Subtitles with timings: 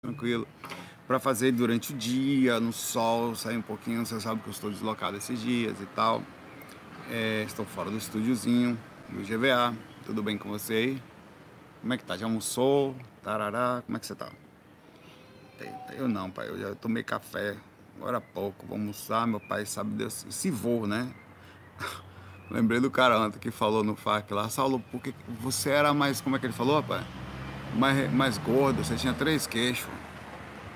[0.00, 0.46] tranquilo
[1.06, 4.04] para fazer durante o dia, no sol, sair um pouquinho.
[4.04, 6.22] Você sabe que eu estou deslocado esses dias e tal.
[7.10, 9.74] É, estou fora do estúdiozinho do GVA.
[10.04, 11.02] Tudo bem com você aí?
[11.80, 12.16] Como é que tá?
[12.16, 12.94] Já almoçou?
[13.22, 14.30] Tarará, como é que você tá?
[15.96, 16.48] Eu não, pai.
[16.48, 17.56] Eu já tomei café
[17.96, 18.66] agora há pouco.
[18.66, 19.26] Vou almoçar.
[19.26, 20.26] Meu pai sabe Deus.
[20.28, 21.10] Se vou, né?
[22.50, 26.36] Lembrei do cara ontem que falou no FAC lá, Saulo, porque você era mais, como
[26.36, 27.04] é que ele falou, pai?
[27.74, 29.88] Mais, mais gordo, você tinha três queixos.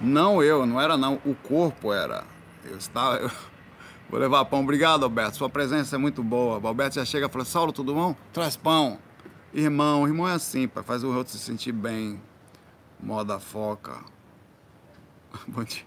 [0.00, 2.24] Não eu, não era não, o corpo era.
[2.64, 3.16] Eu estava.
[3.16, 3.30] Eu...
[4.10, 4.60] Vou levar pão.
[4.60, 5.38] Obrigado, Alberto.
[5.38, 6.58] Sua presença é muito boa.
[6.58, 8.14] O Alberto já chega e fala: Saulo, tudo bom?
[8.32, 8.98] Traz pão.
[9.54, 10.82] Irmão, irmão é assim, pai.
[10.82, 12.20] Faz o outro se sentir bem.
[13.00, 14.00] Moda foca.
[15.48, 15.84] Bom dia.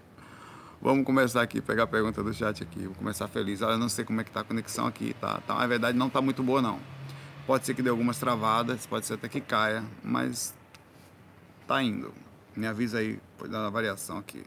[0.80, 2.84] Vamos começar aqui, pegar a pergunta do chat aqui.
[2.86, 3.60] Vou começar feliz.
[3.60, 5.40] Eu não sei como é que tá a conexão aqui, tá?
[5.46, 6.78] tá na verdade, não tá muito boa, não.
[7.46, 10.54] Pode ser que dê algumas travadas, pode ser até que caia, mas
[11.66, 12.12] tá indo.
[12.56, 14.44] Me avisa aí, pode dar uma variação aqui.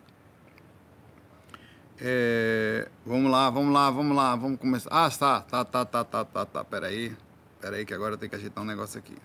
[2.02, 4.90] É, vamos lá, vamos lá, vamos lá, vamos começar.
[4.90, 6.64] Ah, tá, tá, tá, tá, tá, tá, tá.
[6.64, 7.16] Pera aí,
[7.60, 9.18] pera aí que agora eu tenho que ajeitar um negócio aqui.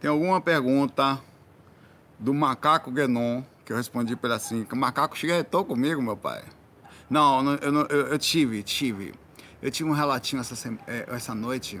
[0.00, 1.20] Tem alguma pergunta
[2.18, 6.44] do macaco Guenon que eu respondi ele assim: que o macaco chegou comigo, meu pai.
[7.10, 9.14] Não, eu, eu, eu tive, tive.
[9.60, 11.80] Eu tive um relatinho essa, é, essa noite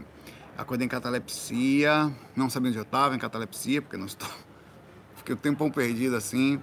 [0.58, 4.28] acordei em catalepsia, não sabia onde eu estava, em catalepsia, porque não estou.
[5.14, 6.60] Fiquei um tempão perdido assim.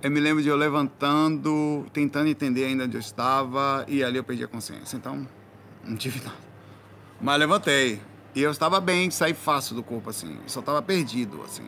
[0.00, 4.22] Eu me lembro de eu levantando, tentando entender ainda onde eu estava, e ali eu
[4.22, 4.96] perdi a consciência.
[4.96, 5.26] Então,
[5.82, 6.36] não tive nada.
[7.20, 8.00] Mas levantei.
[8.34, 10.38] E eu estava bem, saí fácil do corpo, assim.
[10.46, 11.64] Só estava perdido, assim.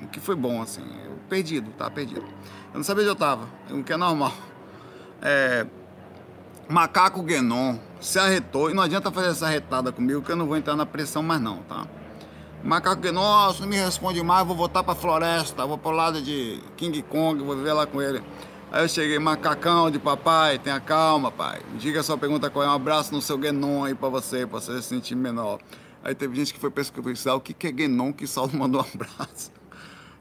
[0.00, 0.84] O que foi bom, assim.
[1.04, 2.24] Eu perdido, estava perdido.
[2.72, 4.32] Eu não sabia onde eu estava, o que é normal.
[5.20, 5.66] É,
[6.68, 10.56] Macaco Guenon se arretou, e não adianta fazer essa retada comigo que eu não vou
[10.56, 11.86] entrar na pressão mais não, tá?
[12.62, 16.60] Macaco Guenon, nossa, não me responde mais, vou voltar pra floresta, vou pro lado de
[16.76, 18.22] King Kong, vou viver lá com ele.
[18.72, 21.60] Aí eu cheguei, macacão de papai, tenha calma, pai.
[21.78, 24.82] Diga sua pergunta qual é, um abraço no seu Guenon aí pra você, pra você
[24.82, 25.60] se sentir menor.
[26.02, 29.52] Aí teve gente que foi pesquisar o que é Guenon, que Saulo mandou um abraço.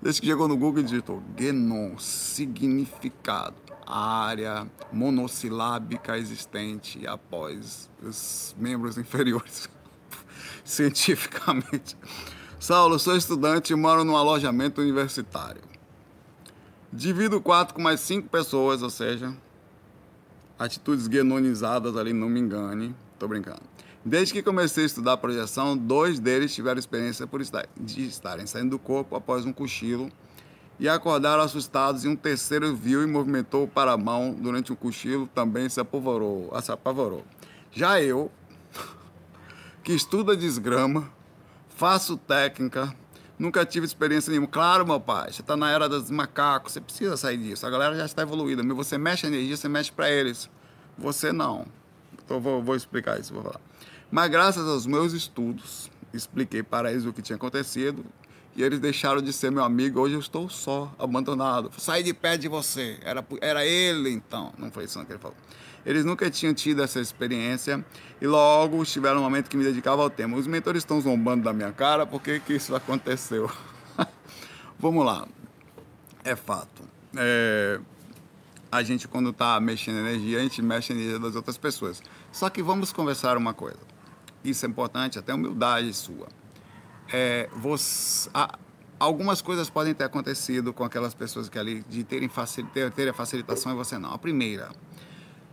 [0.02, 8.97] Desde que chegou no Google e digitou Guenon, significado área monossilábica existente após os membros
[9.00, 9.69] inferiores,
[10.63, 11.97] cientificamente.
[12.59, 15.62] Saulo, sou estudante e moro num alojamento universitário.
[16.91, 19.35] Divido o quarto com mais cinco pessoas, ou seja,
[20.57, 22.95] atitudes guenonizadas ali, não me engane.
[23.19, 23.62] Tô brincando.
[24.03, 28.72] Desde que comecei a estudar projeção, dois deles tiveram experiência por estar, de estarem saindo
[28.72, 30.12] do corpo após um cochilo
[30.80, 35.28] e acordaram assustados e um terceiro viu e movimentou para a mão durante um cochilo,
[35.28, 36.52] também se apavorou.
[36.62, 37.25] Se apavorou.
[37.72, 38.31] Já eu,
[39.84, 41.09] que estuda desgrama,
[41.69, 42.94] faço técnica,
[43.38, 44.47] nunca tive experiência nenhuma.
[44.47, 47.66] Claro, meu pai, você está na era dos macacos, você precisa sair disso.
[47.66, 50.50] A galera já está evoluída, mas você mexe a energia, você mexe para eles.
[50.97, 51.66] Você não.
[52.24, 53.59] Então vou, vou explicar isso, vou falar.
[54.09, 58.06] Mas graças aos meus estudos, expliquei para eles o que tinha acontecido,
[58.56, 60.00] e eles deixaram de ser meu amigo.
[60.00, 61.72] Hoje eu estou só, abandonado.
[61.78, 62.98] Saí de perto de você.
[63.04, 64.54] Era, era ele então.
[64.58, 65.36] Não foi isso que ele falou.
[65.86, 67.86] Eles nunca tinham tido essa experiência
[68.20, 70.38] e logo tiveram um momento que me dedicava ao tema.
[70.38, 73.52] Os mentores estão zombando da minha cara, por que, que isso aconteceu?
[74.80, 75.28] Vamos lá.
[76.24, 76.82] É fato.
[77.16, 77.80] É,
[78.72, 82.02] a gente, quando está mexendo energia, a gente mexe energia das outras pessoas.
[82.32, 83.80] Só que vamos conversar uma coisa.
[84.44, 86.28] Isso é importante, até humildade sua
[87.12, 88.58] é, você, a,
[89.00, 93.10] algumas coisas podem ter acontecido com aquelas pessoas que ali, de terem, facil, ter, ter
[93.10, 94.14] a facilitação e você não.
[94.14, 94.70] A primeira,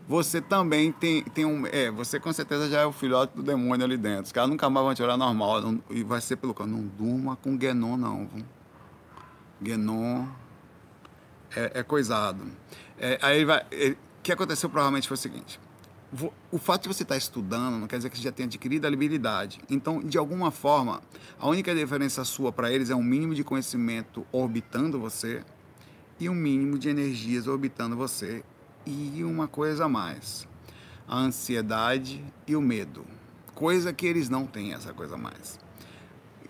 [0.09, 1.67] você também tem, tem um.
[1.67, 4.25] É, você com certeza já é o filhote do demônio ali dentro.
[4.25, 5.61] Os caras nunca mais vão te olhar normal.
[5.61, 8.29] Não, e vai ser pelo Não durma com Guenon, não.
[9.61, 10.27] Guenon
[11.55, 12.45] é, é coisado.
[12.99, 13.61] É, aí vai.
[13.61, 15.59] O que aconteceu provavelmente foi o seguinte
[16.51, 18.89] o fato de você estar estudando não quer dizer que você já tenha adquirido a
[18.89, 19.61] habilidade.
[19.71, 21.01] Então, de alguma forma,
[21.39, 25.43] a única diferença sua para eles é um mínimo de conhecimento orbitando você
[26.21, 28.45] e um mínimo de energias orbitando você.
[28.85, 30.47] E uma coisa a mais:
[31.09, 33.07] a ansiedade e o medo.
[33.55, 35.59] Coisa que eles não têm, essa coisa a mais.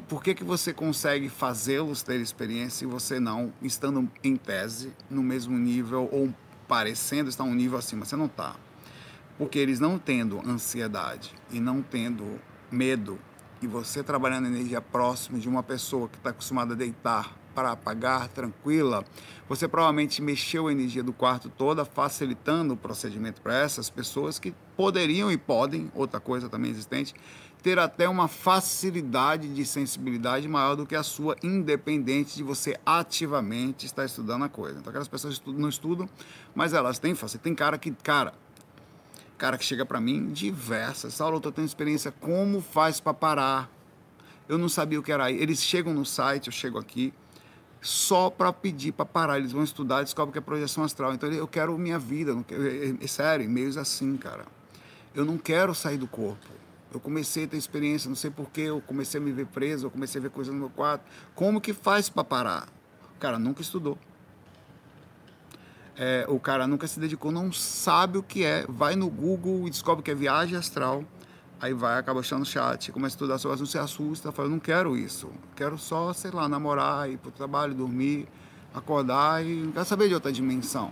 [0.09, 5.23] Por que, que você consegue fazê-los ter experiência e você não, estando em tese, no
[5.23, 6.35] mesmo nível ou
[6.67, 8.05] parecendo estar um nível acima?
[8.05, 8.57] Você não está.
[9.43, 12.41] Porque eles não tendo ansiedade e não tendo
[12.71, 13.19] medo,
[13.61, 18.29] e você trabalhando energia próxima de uma pessoa que está acostumada a deitar para apagar
[18.29, 19.05] tranquila,
[19.49, 24.55] você provavelmente mexeu a energia do quarto toda, facilitando o procedimento para essas pessoas que
[24.77, 27.13] poderiam e podem, outra coisa também existente,
[27.65, 33.87] ter até uma facilidade de sensibilidade maior do que a sua, independente de você ativamente
[33.87, 34.79] estar estudando a coisa.
[34.79, 36.09] Então, aquelas pessoas não estudam,
[36.55, 37.43] mas elas têm facilidade.
[37.43, 38.35] Tem cara que, cara,
[39.43, 41.15] cara que chega para mim diversas.
[41.15, 43.69] Saulo, eu tô tendo experiência, como faz para parar?
[44.49, 45.33] Eu não sabia o que era.
[45.33, 47.13] Eles chegam no site, eu chego aqui,
[47.81, 49.39] só para pedir para parar.
[49.39, 51.13] Eles vão estudar, descobrem que é projeção astral.
[51.13, 52.41] Então, eu quero minha vida.
[52.47, 54.45] Quero, é, é, sério, e-mails assim, cara.
[55.13, 56.63] Eu não quero sair do corpo
[56.95, 59.91] eu comecei a ter experiência, não sei porquê, eu comecei a me ver preso, eu
[59.91, 61.03] comecei a ver coisas no meu quarto.
[61.35, 62.69] Como que faz para parar?
[63.17, 63.97] O cara nunca estudou.
[65.97, 68.65] É, o cara nunca se dedicou, não sabe o que é.
[68.69, 71.05] Vai no Google e descobre que é viagem astral.
[71.61, 74.97] Aí vai, acaba achando chat, começa a estudar sobre não se assusta, fala, não quero
[74.97, 75.31] isso.
[75.55, 78.27] Quero só, sei lá, namorar, ir pro trabalho, dormir,
[78.75, 80.91] acordar e não quero saber de outra dimensão.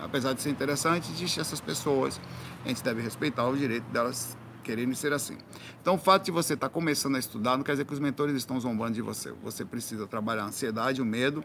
[0.00, 2.20] Apesar de ser interessante, existem essas pessoas.
[2.64, 5.38] A gente deve respeitar o direito delas querendo ser assim.
[5.80, 7.98] Então, o fato de você estar tá começando a estudar não quer dizer que os
[8.00, 9.32] mentores estão zombando de você.
[9.42, 11.44] Você precisa trabalhar a ansiedade, o medo,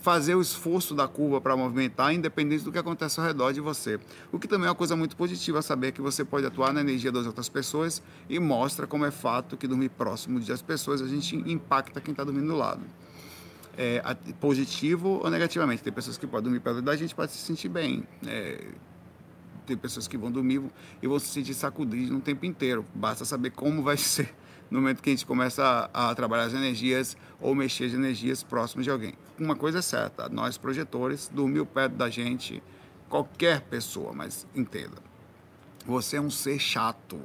[0.00, 3.98] fazer o esforço da curva para movimentar, independente do que acontece ao redor de você.
[4.30, 7.10] O que também é uma coisa muito positiva, saber que você pode atuar na energia
[7.10, 11.36] das outras pessoas e mostra como é fato que dormir próximo das pessoas, a gente
[11.36, 12.82] impacta quem está dormindo do lado.
[13.76, 14.02] É,
[14.40, 15.82] positivo ou negativamente.
[15.82, 18.02] Tem pessoas que podem dormir perto da gente para se sentir bem.
[18.26, 18.66] É,
[19.66, 20.60] tem pessoas que vão dormir
[21.00, 22.84] e vão se sentir sacudidos no tempo inteiro.
[22.92, 24.34] Basta saber como vai ser
[24.70, 28.42] no momento que a gente começa a, a trabalhar as energias ou mexer as energias
[28.42, 29.14] próximas de alguém.
[29.38, 32.62] Uma coisa é certa, nós projetores, dormir perto da gente,
[33.08, 34.96] qualquer pessoa, mas entenda,
[35.86, 37.20] você é um ser chato.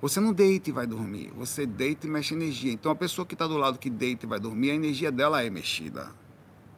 [0.00, 2.72] Você não deita e vai dormir, você deita e mexe energia.
[2.72, 5.42] Então a pessoa que está do lado que deita e vai dormir, a energia dela
[5.42, 6.10] é mexida.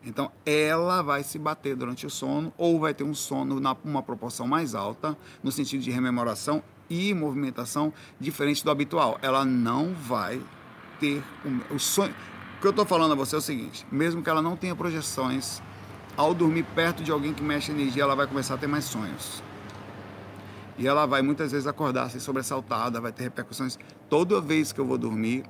[0.04, 4.02] Então, ela vai se bater durante o sono ou vai ter um sono na uma
[4.02, 9.18] proporção mais alta, no sentido de rememoração e movimentação diferente do habitual.
[9.20, 10.40] Ela não vai
[11.00, 12.14] ter o, o sonho.
[12.58, 14.74] O que eu estou falando a você é o seguinte: mesmo que ela não tenha
[14.74, 15.62] projeções,
[16.16, 19.40] ao dormir perto de alguém que mexe energia, ela vai começar a ter mais sonhos.
[20.76, 23.78] E ela vai muitas vezes acordar assim, sobressaltada, vai ter repercussões.
[24.10, 25.44] Toda vez que eu vou dormir,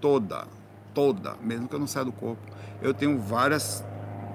[0.00, 0.48] toda,
[0.94, 2.40] toda, mesmo que eu não saia do corpo,
[2.80, 3.84] eu tenho várias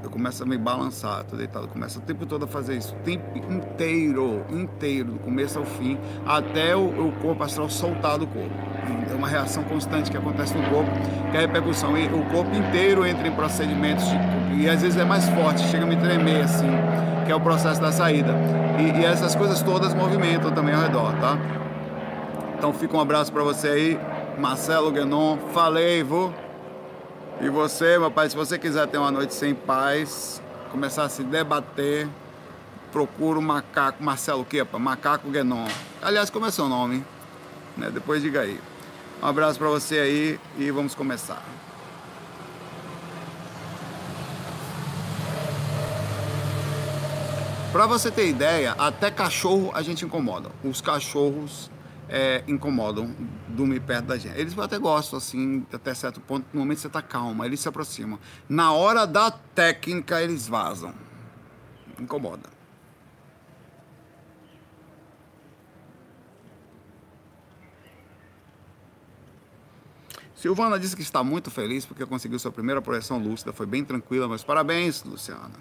[0.02, 3.00] eu começo a me balançar, tô deitado, começo o tempo todo a fazer isso, o
[3.00, 8.54] tempo inteiro, inteiro, do começo ao fim, até o, o corpo astral soltar do corpo.
[9.12, 10.90] É uma reação constante que acontece no corpo,
[11.32, 11.98] que é a repercussão.
[11.98, 15.84] E o corpo inteiro entra em procedimentos, de, e às vezes é mais forte, chega
[15.84, 16.70] a me tremer assim,
[17.26, 18.34] que é o processo da saída.
[18.80, 21.38] E, e essas coisas todas movimentam também ao redor, tá?
[22.58, 24.00] Então fica um abraço para você aí,
[24.38, 26.49] Marcelo Guenon, falei, vou.
[27.42, 30.42] E você, meu pai, se você quiser ter uma noite sem paz,
[30.72, 32.06] começar a se debater,
[32.92, 35.66] procura o macaco, Marcelo Quepa, Macaco Guenon.
[36.02, 37.02] Aliás, como é seu nome?
[37.78, 37.90] Né?
[37.94, 38.60] Depois diga aí.
[39.24, 41.42] Um abraço para você aí e vamos começar.
[47.72, 50.50] Para você ter ideia, até cachorro a gente incomoda.
[50.62, 51.72] Os cachorros
[52.10, 53.16] é, incomodam
[53.48, 54.38] dormir perto da gente.
[54.38, 58.20] Eles até gostam, assim, até certo ponto, no momento você está calma, eles se aproximam.
[58.50, 60.94] Na hora da técnica, eles vazam.
[62.00, 62.50] Incomoda.
[70.36, 73.52] Silvana disse que está muito feliz porque conseguiu sua primeira projeção lúcida.
[73.52, 75.52] Foi bem tranquila, mas parabéns, Luciana.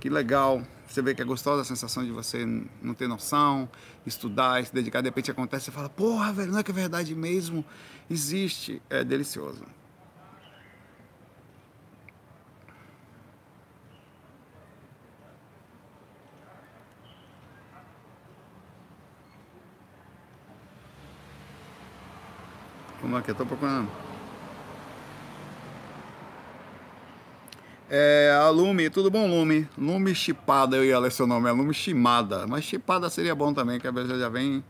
[0.00, 0.62] Que legal.
[0.90, 2.44] Você vê que é gostosa a sensação de você
[2.82, 3.68] não ter noção,
[4.04, 7.14] estudar, se dedicar, de repente acontece, você fala, porra, velho, não é que é verdade
[7.14, 7.64] mesmo?
[8.10, 9.64] Existe, é delicioso.
[23.00, 24.09] Vamos lá que eu tô procurando.
[27.92, 29.68] É, a Lume, tudo bom, Lume?
[29.76, 32.46] Lume Chipada, eu ia ler seu nome, é Lume Chimada.
[32.46, 34.62] Mas Chipada seria bom também, que a vezes já vem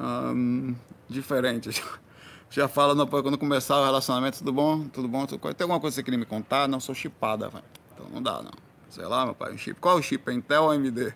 [0.00, 0.74] hum,
[1.08, 1.70] diferente.
[2.50, 4.88] Já fala no, quando começar o relacionamento, tudo bom?
[4.88, 5.26] Tudo bom?
[5.26, 6.66] Tudo, tem alguma coisa que você queria me contar?
[6.66, 7.62] Não, sou chipada, véio.
[7.92, 8.52] então não dá, não.
[8.88, 9.78] Sei lá, meu pai, um chip.
[9.78, 10.32] Qual é o chip?
[10.32, 11.14] Intel ou AMD?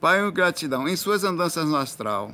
[0.00, 0.88] Pai, gratidão.
[0.88, 2.30] Em suas andanças no astral.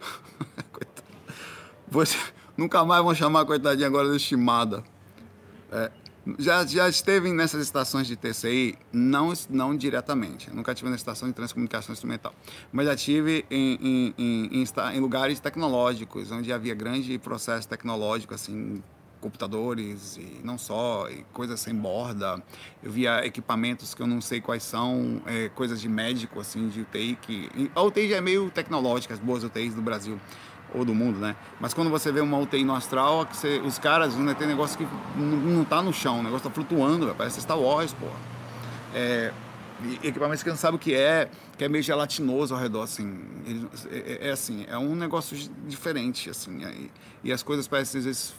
[1.86, 2.16] Você,
[2.56, 4.82] nunca mais vão chamar a coitadinha agora de Chimada.
[5.70, 5.92] É,
[6.38, 8.78] já, já esteve nessas estações de TCI?
[8.92, 10.50] Não, não diretamente.
[10.50, 12.34] nunca estive na estação de transcomunicação instrumental.
[12.72, 14.64] Mas já estive em, em, em,
[14.94, 18.82] em, lugares tecnológicos, onde havia grande processo tecnológico, assim,
[19.20, 22.42] computadores e não só, e coisas sem borda.
[22.82, 26.82] Eu via equipamentos que eu não sei quais são, é, coisas de médico, assim, de
[26.82, 27.70] UTI, que...
[27.74, 30.18] A UTI já é meio tecnológica, as boas UTIs do Brasil
[30.74, 31.36] ou do mundo, né?
[31.60, 34.76] Mas quando você vê uma UTI no astral, que você, os caras, né, tem negócio
[34.76, 38.06] que não, não tá no chão, o negócio tá flutuando, véio, parece Star Wars, pô.
[38.94, 39.32] É,
[40.02, 43.18] equipamentos que não sabe o que é, que é meio gelatinoso ao redor, assim.
[43.90, 46.62] É, é, é, assim, é um negócio diferente, assim.
[46.64, 46.90] E,
[47.24, 48.34] e as coisas parecem, às vezes,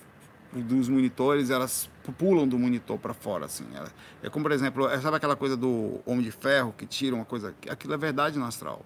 [0.54, 3.66] dos monitores, elas pulam do monitor para fora, assim.
[3.76, 7.16] É, é como, por exemplo, é, sabe aquela coisa do Homem de Ferro, que tira
[7.16, 7.54] uma coisa...
[7.70, 8.86] Aquilo é verdade no astral.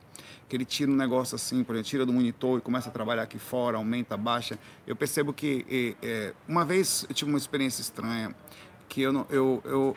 [0.49, 3.23] Que ele tira um negócio assim, por exemplo, tira do monitor e começa a trabalhar
[3.23, 4.59] aqui fora, aumenta, baixa.
[4.85, 5.95] Eu percebo que...
[6.01, 8.35] É, uma vez eu tive uma experiência estranha,
[8.89, 9.95] que eu, eu, eu,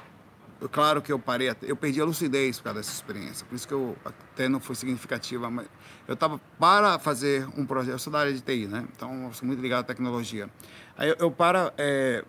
[0.60, 3.66] eu, claro que eu parei, eu perdi a lucidez por causa dessa experiência, por isso
[3.66, 5.66] que eu até não foi significativa, mas
[6.06, 8.86] eu estava para fazer um projeto, eu sou da área de TI, né?
[8.94, 10.48] Então eu sou muito ligado à tecnologia.
[10.96, 12.22] Aí eu, eu para é,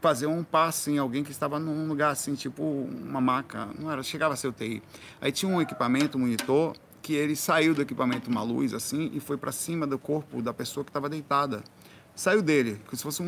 [0.00, 4.02] fazer um passe em alguém que estava num lugar assim, tipo uma maca, não era,
[4.02, 4.82] chegava a ser UTI.
[5.20, 6.76] Aí tinha um equipamento, um monitor,
[7.06, 10.52] que ele saiu do equipamento uma luz assim e foi para cima do corpo da
[10.52, 11.62] pessoa que estava deitada.
[12.16, 13.26] Saiu dele, como se fosse um,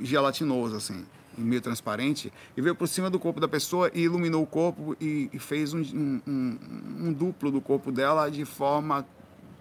[0.02, 1.04] gelatinoso assim,
[1.36, 5.28] meio transparente, e veio por cima do corpo da pessoa e iluminou o corpo e,
[5.30, 5.82] e fez um,
[6.26, 6.58] um,
[7.00, 9.06] um duplo do corpo dela de forma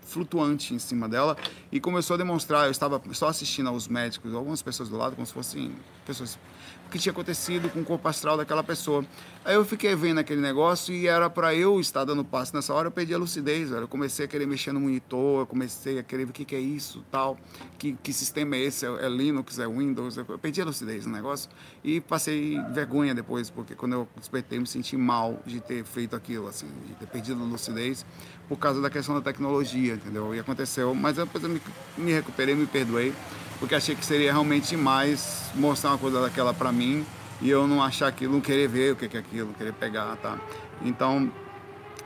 [0.08, 1.38] flutuante em cima dela
[1.72, 2.66] e começou a demonstrar.
[2.66, 6.40] Eu estava só assistindo aos médicos, algumas pessoas do lado, como se fossem pessoas
[6.88, 9.06] o que tinha acontecido com o corpo astral daquela pessoa.
[9.44, 12.88] Aí eu fiquei vendo aquele negócio e era para eu estar dando passo nessa hora,
[12.88, 13.84] eu perdi a lucidez, velho.
[13.84, 16.56] Eu comecei a querer mexer no monitor, eu comecei a querer ver o que, que
[16.56, 17.38] é isso, tal,
[17.78, 21.50] que, que sistema é esse, é Linux, é Windows, eu perdi a lucidez no negócio
[21.84, 26.48] e passei vergonha depois, porque quando eu despertei me senti mal de ter feito aquilo,
[26.48, 28.06] assim, de ter perdido a lucidez
[28.48, 30.34] por causa da questão da tecnologia, entendeu?
[30.34, 31.62] E aconteceu, mas depois eu me,
[31.98, 33.14] me recuperei, me perdoei
[33.60, 37.06] porque achei que seria realmente demais mostrar uma coisa daquela para mim
[37.42, 40.40] e eu não achar aquilo, não querer ver o que é aquilo, querer pegar, tá?
[40.82, 41.32] Então,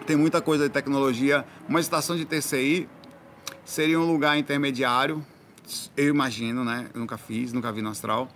[0.05, 1.45] tem muita coisa de tecnologia.
[1.67, 2.87] Uma estação de TCI
[3.63, 5.25] seria um lugar intermediário,
[5.95, 6.89] eu imagino, né?
[6.93, 8.29] Eu nunca fiz, nunca vi no astral,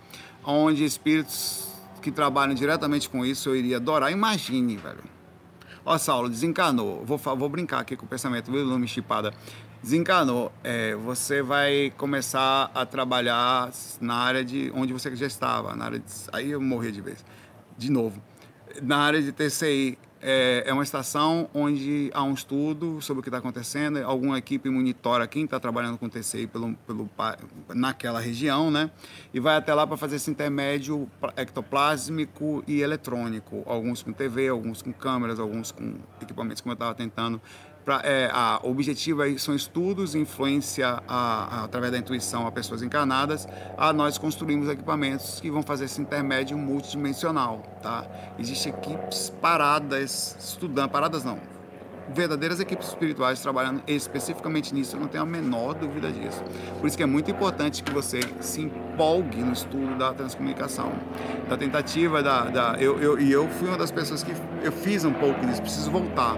[0.44, 1.68] onde espíritos
[2.00, 4.12] que trabalham diretamente com isso eu iria adorar.
[4.12, 5.15] Imagine, velho.
[5.88, 7.04] Ó, Saulo, desencanou.
[7.04, 9.32] Vou, vou brincar aqui com o pensamento, viu, Lume Chipada?
[9.80, 15.84] desencanou, é, você vai começar a trabalhar na área de onde você já estava, na
[15.84, 17.24] área de, aí eu morri de vez,
[17.78, 18.20] de novo.
[18.82, 19.96] Na área de TCI,
[20.28, 24.68] é, é uma estação onde há um estudo sobre o que está acontecendo, alguma equipe
[24.68, 27.08] monitora quem está trabalhando com TCI pelo, pelo,
[27.72, 28.90] naquela região, né?
[29.32, 34.82] E vai até lá para fazer esse intermédio ectoplásmico e eletrônico, alguns com TV, alguns
[34.82, 37.40] com câmeras, alguns com equipamentos, como eu estava tentando
[37.86, 42.82] Pra, é, a, o objetivo são estudos, influência a, a, através da intuição a pessoas
[42.82, 43.46] encarnadas,
[43.78, 47.62] a nós construímos equipamentos que vão fazer esse intermédio multidimensional.
[47.80, 48.04] Tá?
[48.40, 51.38] Existem equipes paradas, estudando, paradas não,
[52.12, 56.42] verdadeiras equipes espirituais trabalhando especificamente nisso, eu não tenho a menor dúvida disso.
[56.80, 60.92] Por isso que é muito importante que você se empolgue no estudo da transcomunicação,
[61.48, 62.46] da tentativa da...
[62.46, 64.32] da eu, eu, e eu fui uma das pessoas que
[64.64, 66.36] eu fiz um pouco disso, preciso voltar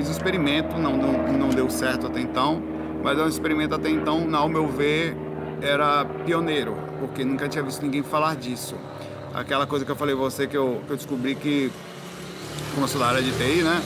[0.00, 2.62] fiz um experimento, não, não, não deu certo até então,
[3.04, 5.14] mas é um experimento até então, ao meu ver,
[5.60, 8.74] era pioneiro, porque nunca tinha visto ninguém falar disso.
[9.34, 11.70] Aquela coisa que eu falei você que eu, que eu descobri que,
[12.72, 13.82] como eu sou da área de TI, né?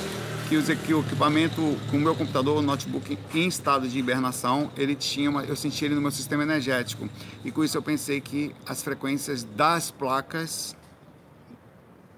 [0.49, 4.71] Que, os, que o equipamento, com o meu computador, o notebook em estado de hibernação,
[4.77, 7.09] ele tinha uma, eu senti ele no meu sistema energético.
[7.45, 10.77] E com isso eu pensei que as frequências das placas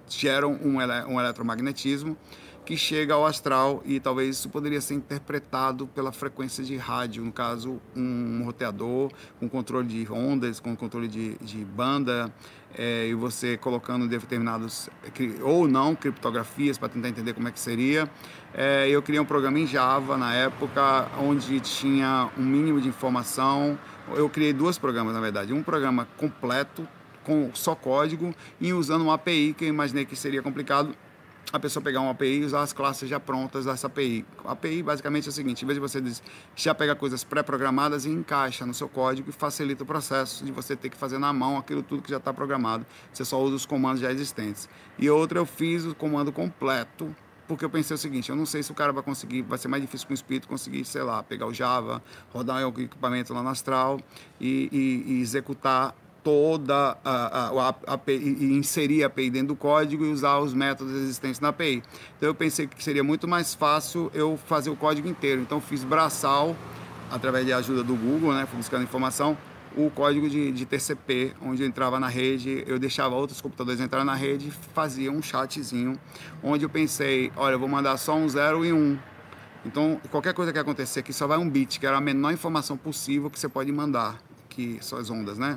[0.07, 2.15] geram um, ele, um eletromagnetismo
[2.67, 7.33] que chega ao astral e talvez isso poderia ser interpretado pela frequência de rádio, no
[7.33, 12.31] caso um roteador com controle de ondas, com controle de, de banda
[12.77, 14.91] é, e você colocando determinados
[15.43, 18.11] ou não criptografias para tentar entender como é que seria.
[18.53, 23.79] É, eu criei um programa em Java na época onde tinha um mínimo de informação.
[24.17, 26.87] Eu criei dois programas na verdade, um programa completo
[27.23, 30.95] com só código e usando uma API que eu imaginei que seria complicado
[31.57, 34.25] a pessoa pegar uma API e usar as classes já prontas dessa API.
[34.45, 36.03] A API basicamente é o seguinte, em vez de você
[36.55, 40.77] já pegar coisas pré-programadas e encaixa no seu código e facilita o processo de você
[40.77, 42.87] ter que fazer na mão aquilo tudo que já está programado.
[43.13, 44.69] Você só usa os comandos já existentes.
[44.99, 47.15] E outra eu fiz o comando completo,
[47.47, 49.69] porque eu pensei o seguinte, eu não sei se o cara vai conseguir, vai ser
[49.69, 53.43] mais difícil com o espírito conseguir, sei lá, pegar o Java, rodar o equipamento lá
[53.43, 54.01] no Astral
[54.41, 55.95] e, e, e executar
[56.27, 60.53] toda a, a, a API, e inserir a API dentro do código e usar os
[60.53, 61.85] métodos existentes na API.
[62.17, 65.41] Então eu pensei que seria muito mais fácil eu fazer o código inteiro.
[65.41, 66.57] Então fiz braçal,
[67.13, 69.39] através de ajuda do Google, né, fui buscando informação,
[69.77, 74.05] o código de, de TCP, onde eu entrava na rede, eu deixava outros computadores entrar
[74.05, 75.97] na rede e fazia um chatzinho,
[76.43, 78.99] onde eu pensei, olha, eu vou mandar só um 0 e um.
[79.65, 82.77] Então, qualquer coisa que acontecer aqui só vai um bit, que era a menor informação
[82.77, 84.19] possível que você pode mandar,
[84.49, 85.57] que são as ondas, né?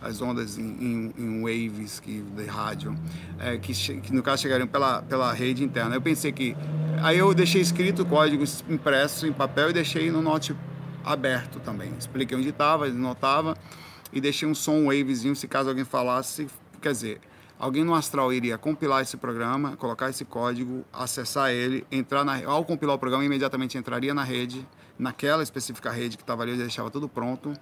[0.00, 2.96] As ondas em, waves que, de rádio,
[3.38, 5.94] é, que, que, no caso chegariam pela, pela rede interna.
[5.96, 6.56] Eu pensei que.
[7.02, 10.54] Aí eu deixei escrito o código impresso em papel e deixei no note
[11.04, 11.92] aberto também.
[11.98, 13.56] Expliquei onde estava, notava
[14.12, 16.46] e deixei um som wavezinho se caso alguém falasse.
[16.80, 17.20] Quer dizer,
[17.58, 22.64] alguém no astral iria compilar esse programa, colocar esse código, acessar ele, entrar na ao
[22.64, 24.66] compilar o programa imediatamente entraria na rede,
[24.98, 27.52] naquela específica rede que estava ali, já deixava tudo pronto.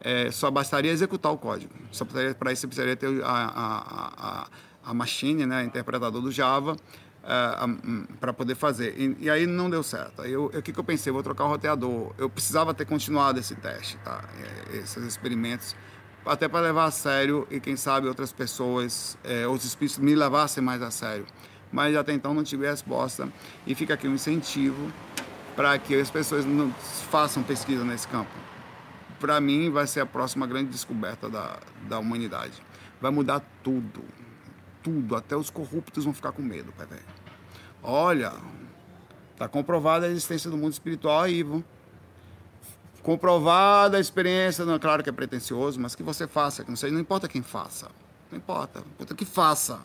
[0.00, 1.72] É, só bastaria executar o código.
[1.90, 4.46] Só para isso você precisaria ter a, a, a,
[4.84, 6.76] a machine, né, interpretador do Java,
[7.22, 8.98] é, hum, para poder fazer.
[8.98, 10.22] E, e, aí não deu certo.
[10.22, 11.12] Aí o que, que eu pensei?
[11.12, 12.12] Vou trocar o roteador.
[12.16, 14.24] Eu precisava ter continuado esse teste, tá?
[14.72, 15.76] É, esses experimentos
[16.24, 20.62] até para levar a sério e quem sabe outras pessoas, é, os espíritos me levassem
[20.62, 21.26] mais a sério.
[21.72, 23.28] Mas até então não tive resposta
[23.66, 24.92] e fica aqui um incentivo
[25.60, 26.72] para que as pessoas não
[27.10, 28.30] façam pesquisa nesse campo.
[29.18, 32.54] Para mim vai ser a próxima grande descoberta da, da humanidade.
[32.98, 34.02] Vai mudar tudo,
[34.82, 37.02] tudo, até os corruptos vão ficar com medo, pai velho.
[37.82, 38.32] Olha,
[39.36, 41.62] tá comprovada a existência do mundo espiritual aí, viu?
[43.02, 46.76] comprovada a experiência, não, é claro que é pretencioso, mas que você faça, que não
[46.76, 47.90] sei, não importa quem faça,
[48.30, 49.78] não importa, importa que faça.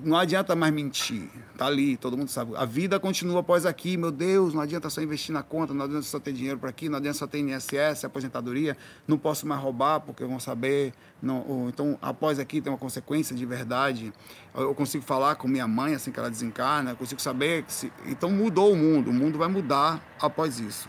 [0.00, 2.56] Não adianta mais mentir, tá ali, todo mundo sabe.
[2.56, 6.02] A vida continua após aqui, meu Deus, não adianta só investir na conta, não adianta
[6.02, 8.76] só ter dinheiro para aqui, não adianta só ter INSS, aposentadoria,
[9.06, 10.92] não posso mais roubar porque vão saber.
[11.22, 14.12] Não, então, após aqui tem uma consequência de verdade.
[14.54, 18.30] Eu consigo falar com minha mãe assim que ela desencarna, eu consigo saber se, então
[18.30, 20.88] mudou o mundo, o mundo vai mudar após isso.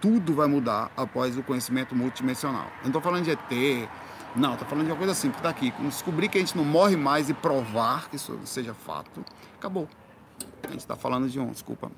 [0.00, 2.64] Tudo vai mudar após o conhecimento multidimensional.
[2.64, 3.88] Eu não estou falando de ET,
[4.36, 5.72] não, tô falando de uma coisa simples, tá aqui.
[5.80, 9.24] Descobrir que a gente não morre mais e provar que isso seja fato,
[9.58, 9.88] acabou.
[10.62, 11.90] A gente está falando de um, desculpa,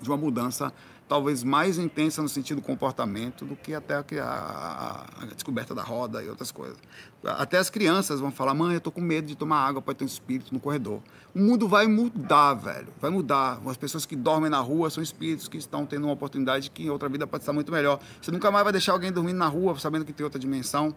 [0.00, 0.72] de uma mudança
[1.08, 5.82] talvez mais intensa no sentido do comportamento do que até a, a, a, descoberta da
[5.82, 6.76] roda e outras coisas.
[7.24, 10.04] Até as crianças vão falar, mãe, eu tô com medo de tomar água, pode ter
[10.04, 11.00] um espírito no corredor.
[11.34, 13.60] O mundo vai mudar, velho, vai mudar.
[13.66, 16.90] As pessoas que dormem na rua são espíritos que estão tendo uma oportunidade que em
[16.90, 18.00] outra vida pode estar muito melhor.
[18.20, 20.94] Você nunca mais vai deixar alguém dormindo na rua sabendo que tem outra dimensão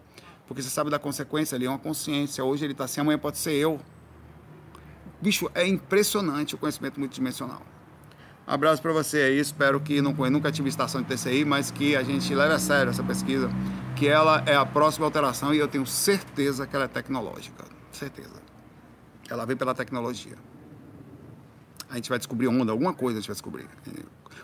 [0.50, 2.42] porque você sabe da consequência ali, é uma consciência.
[2.42, 3.78] Hoje ele está assim, amanhã pode ser eu.
[5.22, 7.62] Bicho, é impressionante o conhecimento multidimensional.
[8.48, 11.94] Um abraço para você aí, espero que não nunca tive estação de TCI, mas que
[11.94, 13.48] a gente leve a sério essa pesquisa,
[13.94, 18.42] que ela é a próxima alteração e eu tenho certeza que ela é tecnológica, certeza.
[19.28, 20.36] Ela vem pela tecnologia.
[21.88, 23.68] A gente vai descobrir onda, alguma coisa a gente vai descobrir.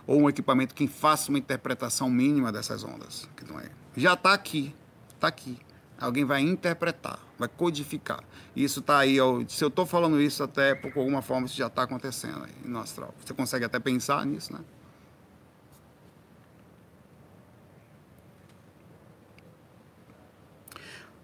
[0.06, 3.68] Ou um equipamento que faça uma interpretação mínima dessas ondas, que não é.
[3.96, 4.72] Já está aqui,
[5.16, 5.65] está aqui.
[5.98, 8.22] Alguém vai interpretar, vai codificar.
[8.54, 9.16] Isso está aí,
[9.48, 12.78] se eu estou falando isso até por alguma forma, isso já está acontecendo aí no
[12.78, 13.14] astral.
[13.24, 14.60] Você consegue até pensar nisso, né?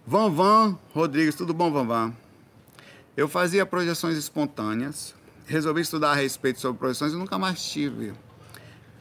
[0.06, 2.12] Van Van Rodrigues, tudo bom, Van Van?
[3.16, 5.14] Eu fazia projeções espontâneas,
[5.46, 8.12] resolvi estudar a respeito sobre projeções e nunca mais tive.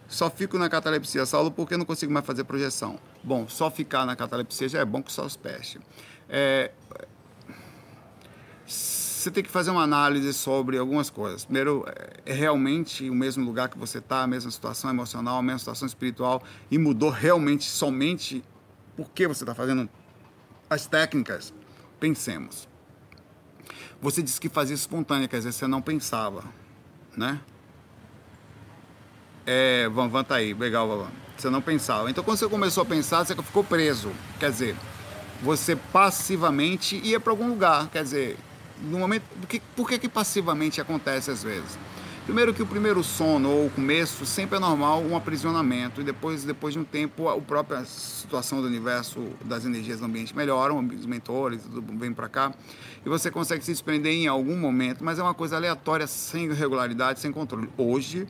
[0.07, 2.99] Só fico na catalepsia, Saulo, porque não consigo mais fazer projeção.
[3.23, 5.79] Bom, só ficar na catalepsia já é bom que só os peste.
[6.27, 6.71] É,
[8.65, 11.45] você tem que fazer uma análise sobre algumas coisas.
[11.45, 11.85] Primeiro,
[12.25, 15.87] é realmente o mesmo lugar que você está, a mesma situação emocional, a mesma situação
[15.87, 18.43] espiritual, e mudou realmente somente
[18.95, 19.87] porque você está fazendo
[20.67, 21.53] as técnicas?
[21.99, 22.67] Pensemos.
[24.01, 26.43] Você disse que fazia espontânea, quer dizer, você não pensava,
[27.15, 27.39] né?
[29.45, 32.09] É, Van Van tá aí, legal, Van Você não pensava.
[32.09, 34.11] Então, quando você começou a pensar, você ficou preso.
[34.39, 34.75] Quer dizer,
[35.41, 37.87] você passivamente ia para algum lugar.
[37.89, 38.37] Quer dizer,
[38.81, 39.23] no momento.
[39.39, 41.77] Por que, por que, que passivamente acontece às vezes?
[42.25, 46.43] Primeiro que o primeiro sono ou o começo sempre é normal um aprisionamento e depois
[46.43, 51.05] depois de um tempo a própria situação do universo das energias do ambiente melhoram, os
[51.07, 51.61] mentores
[51.97, 52.53] vem para cá
[53.03, 57.19] e você consegue se desprender em algum momento, mas é uma coisa aleatória, sem regularidade,
[57.19, 57.67] sem controle.
[57.75, 58.27] Hoje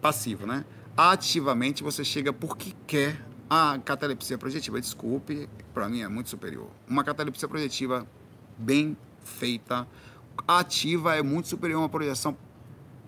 [0.00, 0.64] passivo, né?
[0.96, 4.80] Ativamente você chega porque quer a catalepsia projetiva.
[4.80, 6.68] Desculpe, para mim é muito superior.
[6.88, 8.06] Uma catalepsia projetiva
[8.56, 9.86] bem feita,
[10.46, 12.36] ativa é muito superior a uma projeção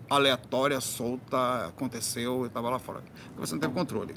[0.09, 3.03] aleatória, solta, aconteceu, eu estava lá fora.
[3.37, 4.15] Você não tem controle.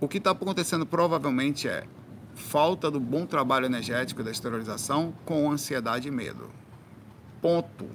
[0.00, 1.84] O que está acontecendo provavelmente é
[2.34, 6.50] falta do bom trabalho energético da exteriorização com ansiedade e medo.
[7.40, 7.88] Ponto.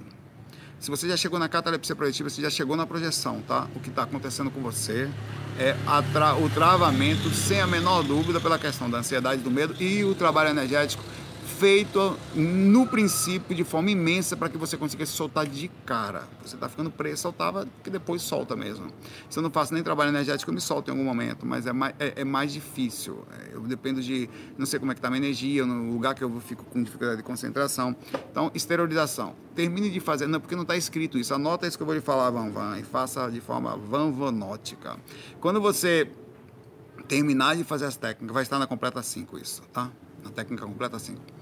[0.80, 3.66] Se você já chegou na catalepsia projetiva, você já chegou na projeção, tá?
[3.74, 5.10] O que está acontecendo com você
[5.58, 5.74] é
[6.12, 10.14] tra o travamento, sem a menor dúvida, pela questão da ansiedade, do medo e o
[10.14, 11.02] trabalho energético
[11.48, 16.28] feito no princípio de forma imensa para que você consiga se soltar de cara.
[16.44, 18.88] Você está ficando preso, soltava, que depois solta mesmo.
[19.28, 21.72] Se eu não faço nem trabalho energético, eu me solto em algum momento, mas é
[21.72, 23.24] mais, é, é mais difícil.
[23.50, 26.22] Eu dependo de, não sei como é que está a minha energia, no lugar que
[26.22, 27.96] eu fico com dificuldade de concentração.
[28.30, 29.34] Então, esterilização.
[29.54, 31.34] Termine de fazer, não, porque não está escrito isso.
[31.34, 34.96] Anota isso que eu vou lhe falar, Van Van, e faça de forma vanvanótica.
[35.40, 36.08] Quando você
[37.08, 39.90] terminar de fazer as técnicas, vai estar na completa 5 isso, tá?
[40.22, 41.37] Na técnica completa 5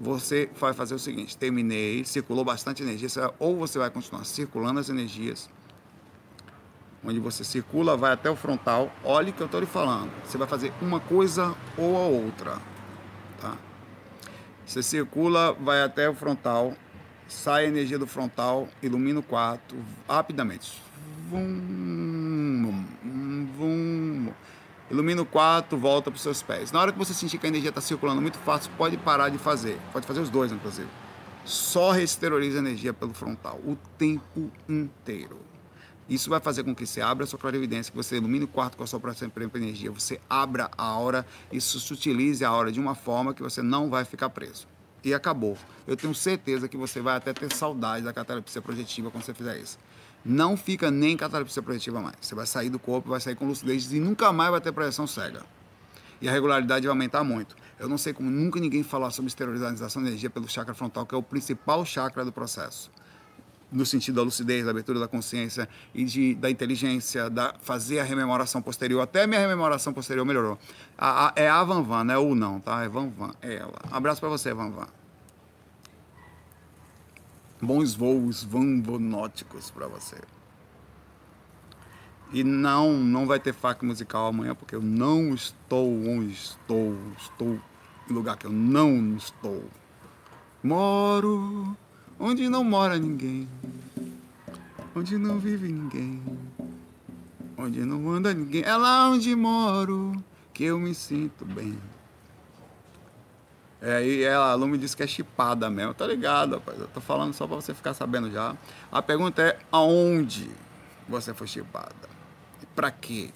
[0.00, 3.08] você vai fazer o seguinte: terminei, circulou bastante energia,
[3.38, 5.50] ou você vai continuar circulando as energias,
[7.04, 8.92] onde você circula, vai até o frontal.
[9.04, 10.10] Olhe que eu estou lhe falando.
[10.24, 12.58] Você vai fazer uma coisa ou a outra,
[13.40, 13.56] tá?
[14.64, 16.74] Você circula, vai até o frontal,
[17.26, 19.74] sai a energia do frontal, ilumina o quarto
[20.08, 20.82] rapidamente.
[21.30, 22.84] Vum,
[23.56, 23.97] vum.
[24.90, 26.72] Ilumina o quarto, volta para os seus pés.
[26.72, 29.36] Na hora que você sentir que a energia está circulando muito fácil, pode parar de
[29.36, 29.78] fazer.
[29.92, 30.88] Pode fazer os dois, inclusive.
[31.44, 35.38] Só resteroriza a energia pelo frontal o tempo inteiro.
[36.08, 38.78] Isso vai fazer com que você abra a sua clarividência, que você ilumine o quarto
[38.78, 42.94] com a sua própria energia, você abra a aura, isso sutilize a aura de uma
[42.94, 44.66] forma que você não vai ficar preso.
[45.04, 45.58] E acabou.
[45.86, 49.58] Eu tenho certeza que você vai até ter saudade da catalepsia projetiva quando você fizer
[49.58, 49.78] isso
[50.28, 52.16] não fica nem catalepsia projetiva mais.
[52.20, 55.06] Você vai sair do corpo, vai sair com lucidez e nunca mais vai ter projeção
[55.06, 55.42] cega.
[56.20, 57.56] E a regularidade vai aumentar muito.
[57.78, 61.14] Eu não sei como nunca ninguém falar sobre esterilização de energia pelo chakra frontal, que
[61.14, 62.90] é o principal chakra do processo.
[63.72, 68.04] No sentido da lucidez, da abertura da consciência e de, da inteligência, da fazer a
[68.04, 69.00] rememoração posterior.
[69.00, 70.58] Até minha rememoração posterior melhorou.
[70.96, 72.82] A, a, é a Van Van, não é o não, tá?
[72.82, 73.78] É Van Van, é ela.
[73.90, 74.88] Um abraço para você, Van Van
[77.60, 80.16] bons voos vanvonóticos para você.
[82.32, 86.96] E não, não vai ter fac musical amanhã, porque eu não estou onde estou.
[87.16, 87.58] Estou
[88.08, 89.64] em lugar que eu não estou.
[90.62, 91.76] Moro
[92.18, 93.48] onde não mora ninguém.
[94.94, 96.22] Onde não vive ninguém.
[97.56, 98.62] Onde não anda ninguém.
[98.62, 100.12] É lá onde moro
[100.52, 101.78] que eu me sinto bem.
[103.80, 105.94] É, e ela, a me disse que é chipada mesmo.
[105.94, 106.80] Tá ligado, rapaz?
[106.80, 108.56] Eu tô falando só pra você ficar sabendo já.
[108.90, 110.50] A pergunta é aonde
[111.08, 112.08] você foi chipada?
[112.60, 113.30] E pra quê?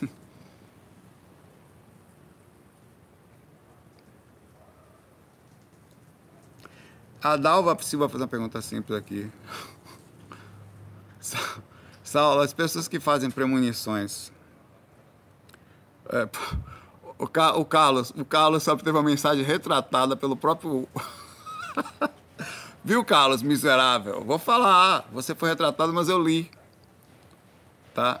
[7.22, 9.30] A Dalva Silva fazer uma pergunta simples aqui.
[12.02, 14.32] Saulo, as pessoas que fazem premonições.
[16.08, 16.28] É,
[17.18, 20.88] o, Ca, o Carlos, o Carlos sabe teve uma mensagem retratada pelo próprio.
[22.84, 24.22] Viu, Carlos, miserável?
[24.24, 26.50] Vou falar, você foi retratado, mas eu li.
[27.92, 28.20] Tá?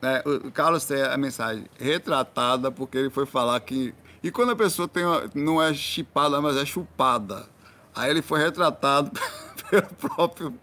[0.00, 3.94] É, o Carlos tem a mensagem retratada porque ele foi falar que.
[4.22, 7.46] E quando a pessoa tem uma, não é chipada, mas é chupada.
[7.94, 9.10] Aí ele foi retratado
[9.68, 10.54] pelo próprio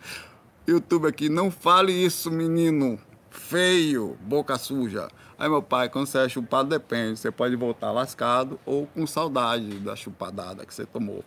[0.65, 1.29] YouTube aqui.
[1.29, 2.97] Não fale isso, menino.
[3.29, 5.09] Feio, boca suja.
[5.38, 7.19] Aí meu pai, quando você é chupado, depende.
[7.19, 11.24] Você pode voltar lascado ou com saudade da chupadada que você tomou.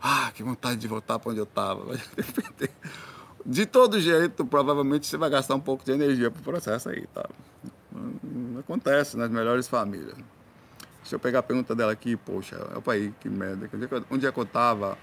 [0.00, 1.84] Ah, que vontade de voltar para onde eu estava.
[3.44, 7.28] De todo jeito, provavelmente você vai gastar um pouco de energia pro processo aí, tá?
[8.60, 10.16] Acontece nas melhores famílias.
[11.00, 13.68] Deixa eu pegar a pergunta dela aqui, poxa, opa aí, que merda.
[14.08, 14.96] Onde é que eu tava?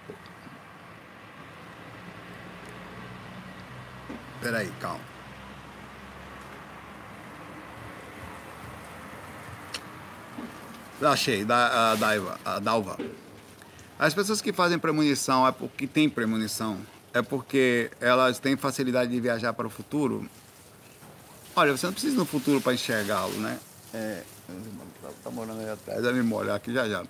[4.41, 5.18] Peraí, calma.
[11.01, 12.97] Achei, da, a Daiva, a Dalva.
[13.97, 16.77] As pessoas que fazem premonição é porque têm premonição,
[17.13, 20.29] é porque elas têm facilidade de viajar para o futuro.
[21.55, 23.59] Olha, você não precisa no futuro para enxergá-lo, né?
[23.93, 24.23] É,
[25.23, 27.03] tá morando aí atrás, vai me molhar aqui já já.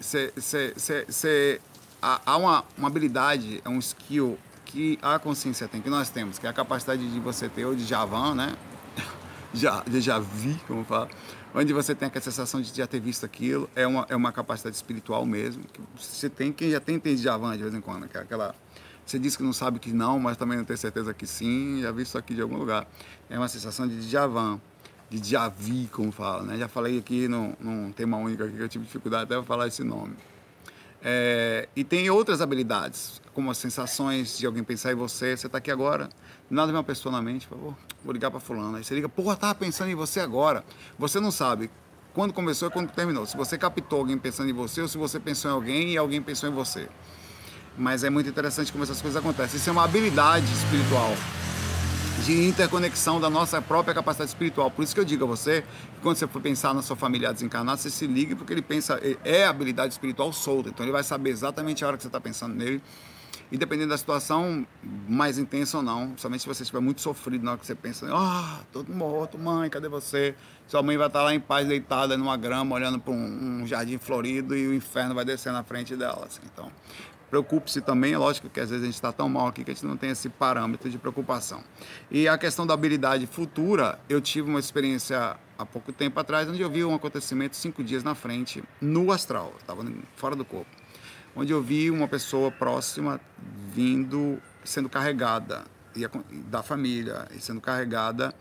[0.00, 1.60] Cê, cê, cê, cê,
[2.00, 6.38] há, há uma, uma habilidade, é um skill que a consciência tem, que nós temos,
[6.38, 8.56] que é a capacidade de você ter ou de Javan, né?
[9.52, 11.08] Já, já vi, como fala
[11.54, 14.76] onde você tem aquela sensação de já ter visto aquilo, é uma, é uma capacidade
[14.76, 18.16] espiritual mesmo, que você tem, quem já tem tem Djavan de vez em quando, que
[18.16, 18.54] aquela,
[19.04, 21.90] você diz que não sabe que não, mas também não tem certeza que sim, já
[21.90, 22.86] vi isso aqui de algum lugar,
[23.28, 24.60] é uma sensação de Djavan,
[25.10, 26.56] de Djavi, como fala, né?
[26.56, 29.82] Já falei aqui num, num tema único aqui que eu tive dificuldade até falar esse
[29.82, 30.14] nome.
[31.02, 35.58] É, e tem outras habilidades, como as sensações de alguém pensar em você, você está
[35.58, 36.10] aqui agora,
[36.50, 38.76] nada vem uma pessoa na mente, por favor, vou ligar para fulano.
[38.76, 40.64] Aí você liga, porra, tava pensando em você agora.
[40.98, 41.70] Você não sabe
[42.12, 43.24] quando começou e quando terminou.
[43.24, 46.20] Se você captou alguém pensando em você ou se você pensou em alguém e alguém
[46.20, 46.88] pensou em você.
[47.78, 49.56] Mas é muito interessante como essas coisas acontecem.
[49.56, 51.14] Isso é uma habilidade espiritual.
[52.24, 54.70] De interconexão da nossa própria capacidade espiritual.
[54.70, 57.32] Por isso que eu digo a você, que quando você for pensar na sua familiar
[57.32, 61.30] desencarnada, você se ligue porque ele pensa, é habilidade espiritual solta, então ele vai saber
[61.30, 62.82] exatamente a hora que você está pensando nele
[63.52, 64.64] e dependendo da situação,
[65.08, 68.06] mais intensa ou não, somente se você estiver muito sofrido na hora que você pensa,
[68.12, 70.36] ah, todo morto, mãe, cadê você?
[70.68, 73.98] Sua mãe vai estar lá em paz, deitada numa grama, olhando para um, um, jardim
[73.98, 76.26] florido e o inferno vai descer na frente dela.
[76.26, 76.42] Assim.
[76.52, 76.70] Então,
[77.30, 79.74] preocupe-se também, é lógico que às vezes a gente está tão mal aqui que a
[79.74, 81.62] gente não tem esse parâmetro de preocupação.
[82.10, 86.60] E a questão da habilidade futura, eu tive uma experiência há pouco tempo atrás, onde
[86.60, 89.84] eu vi um acontecimento cinco dias na frente, no astral, estava
[90.16, 90.80] fora do corpo
[91.34, 93.20] onde eu vi uma pessoa próxima
[93.72, 95.64] vindo, sendo carregada,
[95.94, 96.06] e
[96.46, 98.34] da família, e sendo carregada,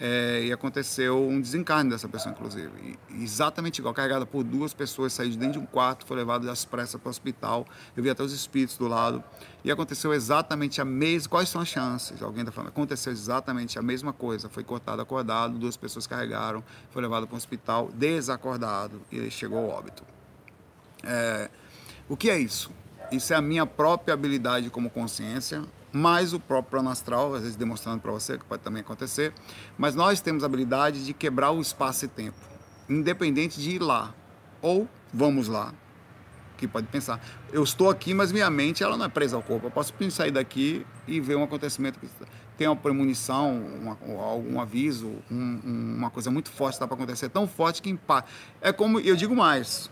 [0.00, 2.70] é, e aconteceu um desencarne dessa pessoa, inclusive.
[3.10, 6.48] E, exatamente igual, carregada por duas pessoas, saiu de dentro de um quarto, foi levado
[6.48, 7.66] às pressas para o hospital.
[7.96, 9.22] Eu vi até os espíritos do lado.
[9.64, 11.28] E aconteceu exatamente a mesma.
[11.28, 12.22] Quais são as chances?
[12.22, 12.68] Alguém está falando.
[12.68, 14.48] Aconteceu exatamente a mesma coisa.
[14.48, 19.68] Foi cortado, acordado, duas pessoas carregaram, foi levado para o hospital, desacordado, e chegou ao
[19.68, 20.04] óbito.
[21.02, 21.50] É,
[22.08, 22.70] o que é isso?
[23.10, 27.56] Isso é a minha própria habilidade como consciência, mais o próprio plano astral, às vezes
[27.56, 29.32] demonstrando para você que pode também acontecer,
[29.76, 32.38] mas nós temos a habilidade de quebrar o espaço e tempo,
[32.88, 34.14] independente de ir lá
[34.60, 35.72] ou vamos lá.
[36.56, 37.20] Que pode pensar,
[37.52, 39.68] eu estou aqui, mas minha mente ela não é presa ao corpo.
[39.68, 42.08] Eu posso sair daqui e ver um acontecimento que
[42.56, 45.60] tem uma premonição, algum aviso, um,
[45.96, 48.28] uma coisa muito forte está para acontecer, tão forte que impacta.
[48.60, 49.88] É como eu digo mais,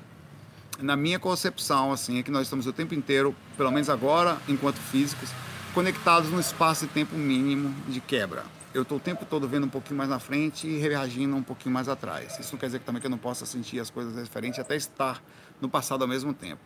[0.80, 4.76] na minha concepção, assim, é que nós estamos o tempo inteiro, pelo menos agora, enquanto
[4.76, 5.30] físicos,
[5.76, 8.44] conectados no espaço e tempo mínimo de quebra.
[8.72, 11.74] Eu estou o tempo todo vendo um pouquinho mais na frente e reagindo um pouquinho
[11.74, 12.38] mais atrás.
[12.40, 14.74] Isso não quer dizer que também que eu não possa sentir as coisas diferentes, até
[14.74, 15.22] estar
[15.60, 16.62] no passado ao mesmo tempo.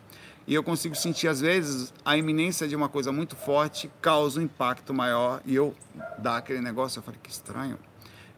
[0.47, 4.43] E eu consigo sentir, às vezes, a iminência de uma coisa muito forte causa um
[4.43, 5.75] impacto maior e eu
[6.17, 7.77] dá aquele negócio, eu falei, que estranho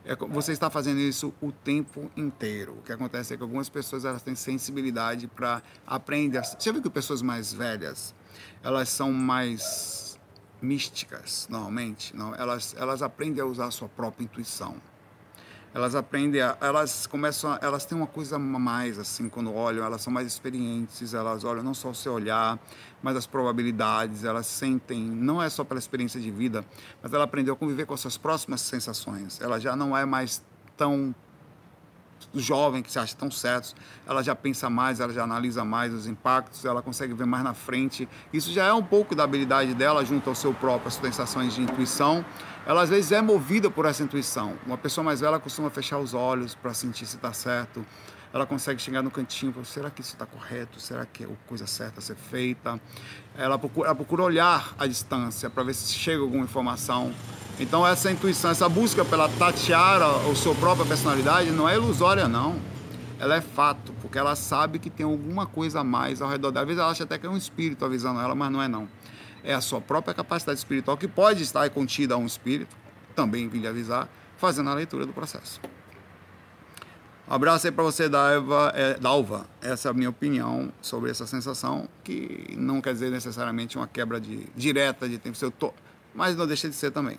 [0.05, 2.77] é você está fazendo isso o tempo inteiro.
[2.79, 6.43] O que acontece é que algumas pessoas elas têm sensibilidade para aprender.
[6.43, 8.13] Você viu que pessoas mais velhas,
[8.63, 10.02] elas são mais
[10.63, 12.15] místicas, normalmente?
[12.15, 14.81] Não, elas, elas aprendem a usar a sua própria intuição
[15.73, 19.83] elas aprendem, a, elas começam, a, elas têm uma coisa a mais assim quando olham,
[19.83, 22.59] elas são mais experientes, elas olham não só o seu olhar,
[23.01, 26.63] mas as probabilidades, elas sentem, não é só pela experiência de vida,
[27.01, 29.41] mas ela aprendeu a conviver com as suas próximas sensações.
[29.41, 30.43] Ela já não é mais
[30.77, 31.13] tão
[32.33, 33.73] jovem que se acha tão certo,
[34.05, 37.53] ela já pensa mais, ela já analisa mais os impactos, ela consegue ver mais na
[37.53, 38.07] frente.
[38.31, 41.61] Isso já é um pouco da habilidade dela junto ao seu próprio, as sensações de
[41.61, 42.25] intuição.
[42.65, 44.57] Ela às vezes é movida por essa intuição.
[44.65, 47.85] Uma pessoa mais velha costuma fechar os olhos para sentir se está certo.
[48.33, 50.79] Ela consegue chegar no cantinho, será que isso está correto?
[50.79, 52.81] Será que é a coisa certa a ser feita?
[53.37, 57.13] Ela procura, ela procura olhar à distância para ver se chega alguma informação
[57.59, 62.59] então essa intuição, essa busca pela tatear a sua própria personalidade não é ilusória não.
[63.19, 66.63] Ela é fato, porque ela sabe que tem alguma coisa a mais ao redor dela.
[66.63, 68.89] Às vezes ela acha até que é um espírito avisando ela, mas não é não.
[69.43, 72.75] É a sua própria capacidade espiritual que pode estar contida a um espírito,
[73.15, 75.61] também vim lhe avisar, fazendo a leitura do processo.
[77.29, 79.45] Um abraço aí para você, Dalva, é, Dalva.
[79.61, 84.19] Essa é a minha opinião sobre essa sensação, que não quer dizer necessariamente uma quebra
[84.19, 85.73] de, direta de tempo, tô,
[86.13, 87.17] mas não deixa de ser também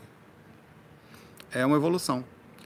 [1.54, 2.24] é uma evolução.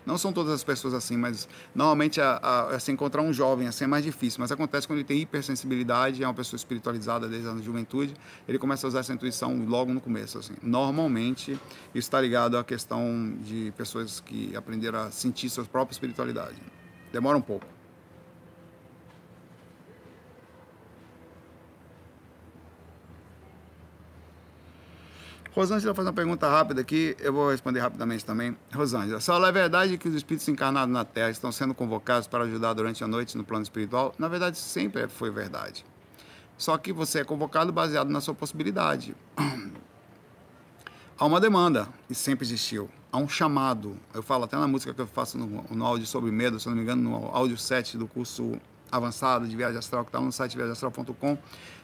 [0.08, 3.68] Não são todas as pessoas assim, mas normalmente a, a, a, se encontrar um jovem
[3.68, 4.40] assim é mais difícil.
[4.40, 8.14] Mas acontece quando ele tem hipersensibilidade, é uma pessoa espiritualizada desde a juventude,
[8.48, 10.38] ele começa a usar essa intuição logo no começo.
[10.38, 10.54] Assim.
[10.62, 11.60] Normalmente, isso
[11.94, 16.56] está ligado à questão de pessoas que aprenderam a sentir sua própria espiritualidade.
[17.12, 17.77] Demora um pouco.
[25.58, 28.56] Rosângela faz uma pergunta rápida aqui, eu vou responder rapidamente também.
[28.72, 32.74] Rosângela, só é verdade que os espíritos encarnados na Terra estão sendo convocados para ajudar
[32.74, 34.14] durante a noite no plano espiritual?
[34.20, 35.84] Na verdade, sempre foi verdade.
[36.56, 39.16] Só que você é convocado baseado na sua possibilidade.
[41.18, 42.88] Há uma demanda, e sempre existiu.
[43.10, 43.96] Há um chamado.
[44.14, 46.76] Eu falo até na música que eu faço no, no áudio sobre medo, se não
[46.76, 48.52] me engano, no áudio 7 do curso
[48.92, 51.36] avançado de viagem astral, que está no site viagemastral.com,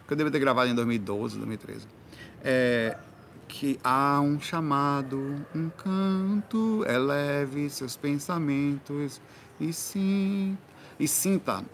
[0.07, 1.89] que eu devo ter gravado em 2012, 2013.
[2.45, 2.97] É,
[3.57, 9.21] que há um chamado, um canto, eleve seus pensamentos
[9.61, 10.59] e sim
[10.99, 11.65] e sinta.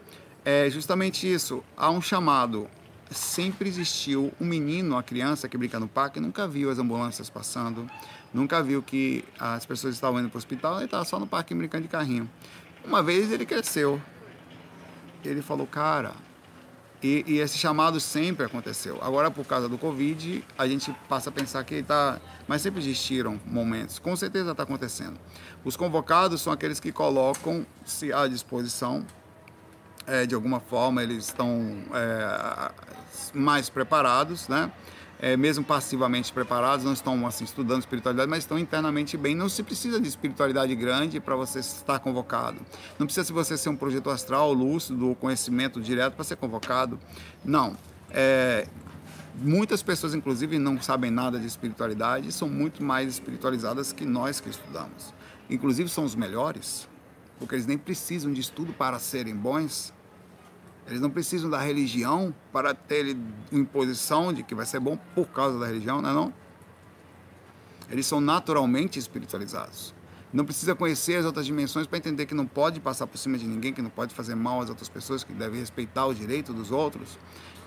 [0.45, 2.69] É justamente isso, há um chamado.
[3.11, 7.91] Sempre existiu um menino, uma criança que brinca no parque, nunca viu as ambulâncias passando,
[8.33, 11.55] nunca viu que as pessoas estavam indo para o hospital, ele estava só no parque
[11.55, 12.31] brincando de carrinho.
[12.85, 13.99] Uma vez ele cresceu,
[15.25, 16.13] ele falou, cara,
[17.03, 18.99] E, e, esse chamado sempre aconteceu.
[19.01, 22.21] Agora, por causa do Covid, a gente passa a pensar que está.
[22.47, 23.99] Mas sempre existiram momentos.
[23.99, 25.19] Com certeza está acontecendo.
[25.65, 29.07] Os convocados são aqueles que colocam-se à disposição.
[30.07, 32.73] É, de alguma forma, eles estão é,
[33.33, 34.71] mais preparados, né?
[35.21, 39.35] É, mesmo passivamente preparados, não estão assim estudando espiritualidade, mas estão internamente bem.
[39.35, 42.59] Não se precisa de espiritualidade grande para você estar convocado.
[42.99, 46.99] Não precisa se você ser um projeto astral, lúcido, conhecimento direto para ser convocado.
[47.45, 47.77] Não.
[48.11, 48.67] É,
[49.37, 54.41] muitas pessoas, inclusive, não sabem nada de espiritualidade e são muito mais espiritualizadas que nós
[54.41, 55.13] que estudamos.
[55.51, 56.89] Inclusive, são os melhores,
[57.39, 59.93] porque eles nem precisam de estudo para serem bons
[60.87, 63.17] eles não precisam da religião para ter
[63.53, 66.33] imposição de que vai ser bom por causa da religião, não é não?
[67.89, 69.95] Eles são naturalmente espiritualizados.
[70.33, 73.47] Não precisa conhecer as outras dimensões para entender que não pode passar por cima de
[73.47, 76.71] ninguém, que não pode fazer mal às outras pessoas, que deve respeitar o direito dos
[76.71, 77.19] outros.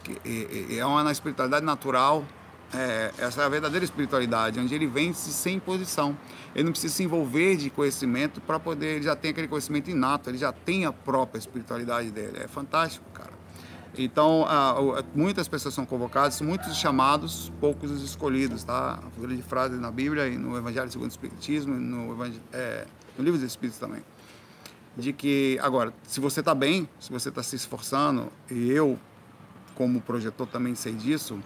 [0.02, 2.26] Que é uma espiritualidade natural
[2.74, 6.18] é, essa é a verdadeira espiritualidade, onde ele vence sem imposição.
[6.56, 10.30] Ele não precisa se envolver de conhecimento para poder, ele já tem aquele conhecimento inato,
[10.30, 12.40] ele já tem a própria espiritualidade dele.
[12.40, 13.34] É fantástico, cara.
[13.96, 14.46] Então,
[15.14, 19.00] muitas pessoas são convocadas, muitos chamados, poucos os escolhidos, tá?
[19.06, 23.24] A figura de frase na Bíblia e no Evangelho segundo o Espiritismo, no, é, no
[23.24, 24.02] Livro dos Espíritos também.
[24.98, 28.98] De que, agora, se você está bem, se você está se esforçando, e eu,
[29.76, 31.40] como projetor, também sei disso,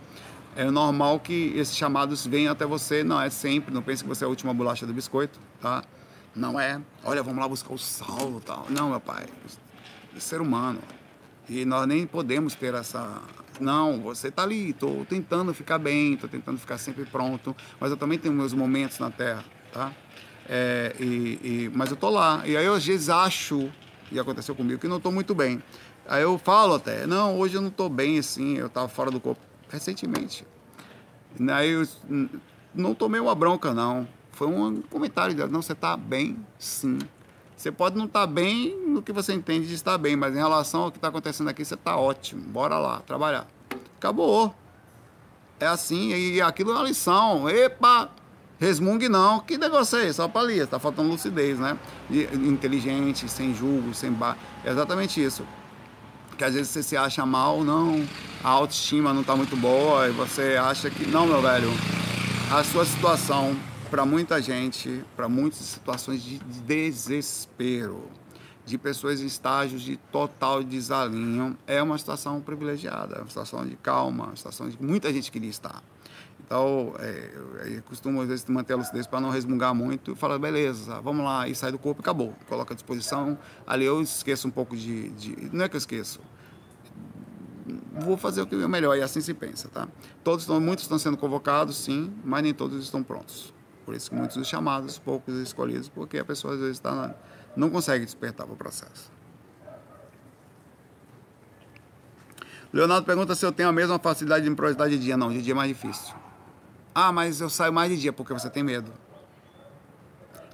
[0.57, 4.23] é normal que esses chamados venham até você, não é sempre, não pense que você
[4.23, 5.83] é a última bolacha do biscoito, tá?
[6.35, 8.65] Não é, olha, vamos lá buscar o sal tal.
[8.67, 9.27] Não, meu pai,
[10.15, 10.79] é ser humano.
[11.47, 13.21] E nós nem podemos ter essa.
[13.59, 17.97] Não, você tá ali, tô tentando ficar bem, tô tentando ficar sempre pronto, mas eu
[17.97, 19.91] também tenho meus momentos na Terra, tá?
[20.49, 22.41] É, e, e, mas eu tô lá.
[22.47, 23.71] E aí eu às vezes acho,
[24.11, 25.61] e aconteceu comigo, que não tô muito bem.
[26.07, 29.19] Aí eu falo até, não, hoje eu não tô bem assim, eu tava fora do
[29.19, 30.45] corpo recentemente.
[31.53, 31.87] Aí eu
[32.73, 34.07] não tomei uma bronca, não.
[34.31, 36.99] Foi um comentário dela, não, você está bem, sim.
[37.55, 40.37] Você pode não estar tá bem no que você entende de estar bem, mas em
[40.37, 42.41] relação ao que está acontecendo aqui, você está ótimo.
[42.43, 43.47] Bora lá, trabalhar.
[43.97, 44.53] Acabou.
[45.59, 47.49] É assim, e aquilo é uma lição.
[47.49, 48.11] Epa!
[48.59, 49.39] Resmungue não.
[49.39, 50.15] Que negócio é esse?
[50.15, 51.77] Só ali, está faltando lucidez, né?
[52.11, 54.37] Inteligente, sem julgo, sem bar.
[54.63, 55.43] É exatamente isso
[56.37, 58.05] que às vezes você se acha mal, não,
[58.43, 61.05] a autoestima não está muito boa e você acha que.
[61.07, 61.69] Não, meu velho,
[62.51, 63.57] a sua situação,
[63.89, 68.09] para muita gente, para muitas situações de desespero,
[68.63, 74.25] de pessoas em estágios de total desalinho, é uma situação privilegiada, uma situação de calma,
[74.25, 75.81] uma situação de muita gente queria estar.
[76.47, 81.25] Então, é, costumo às vezes manter a lucidez para não resmungar muito falar, beleza, vamos
[81.25, 82.33] lá, e sai do corpo e acabou.
[82.47, 83.37] Coloca à disposição.
[83.67, 85.49] Ali eu esqueço um pouco de, de.
[85.51, 86.21] Não é que eu esqueço.
[87.99, 89.89] Vou fazer o que é melhor, e assim se pensa, tá?
[90.23, 93.53] Todos estão, muitos estão sendo convocados, sim, mas nem todos estão prontos.
[93.85, 96.95] Por isso que muitos os chamados, poucos os escolhidos, porque a pessoa às vezes está
[96.95, 97.13] na,
[97.57, 99.11] não consegue despertar para o processo.
[102.71, 105.17] Leonardo pergunta se eu tenho a mesma facilidade de improvisar de dia.
[105.17, 106.15] Não, de dia é mais difícil.
[106.99, 108.91] Ah, mas eu saio mais de dia porque você tem medo.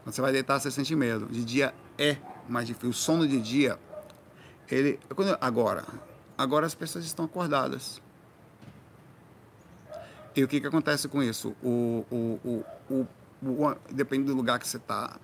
[0.04, 1.26] Quando você vai deitar, você sente medo.
[1.28, 2.18] De dia é
[2.50, 2.90] mais difícil.
[2.90, 3.80] O sono de dia,
[4.70, 5.00] ele.
[5.40, 5.86] Agora,
[6.38, 8.02] agora as pessoas estão acordadas.
[10.36, 11.56] E o que, que acontece com isso?
[11.64, 13.08] O, o, o, o,
[13.42, 15.18] o depende do lugar que você está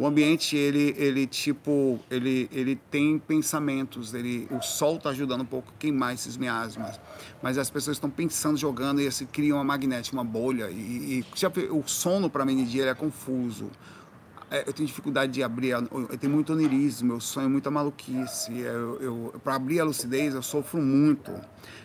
[0.00, 5.46] o ambiente ele ele tipo ele ele tem pensamentos ele o sol está ajudando um
[5.46, 6.98] pouco a queimar esses miasmas.
[7.42, 11.66] Mas as pessoas estão pensando jogando e assim cria uma magnética uma bolha e, e
[11.70, 13.70] o sono para mim de dia é confuso.
[14.50, 19.00] É, eu tenho dificuldade de abrir eu tenho muito onirismo eu sonho muita maluquice eu,
[19.02, 21.30] eu para abrir a lucidez eu sofro muito.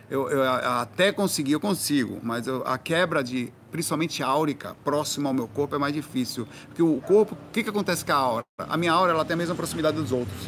[0.09, 5.49] Eu, eu até consegui eu consigo mas a quebra de principalmente áurica, próximo ao meu
[5.49, 6.47] corpo, é mais difícil.
[6.67, 8.45] Porque o corpo, o que, que acontece com a aura?
[8.57, 10.47] A minha aura ela tem a mesma proximidade dos outros.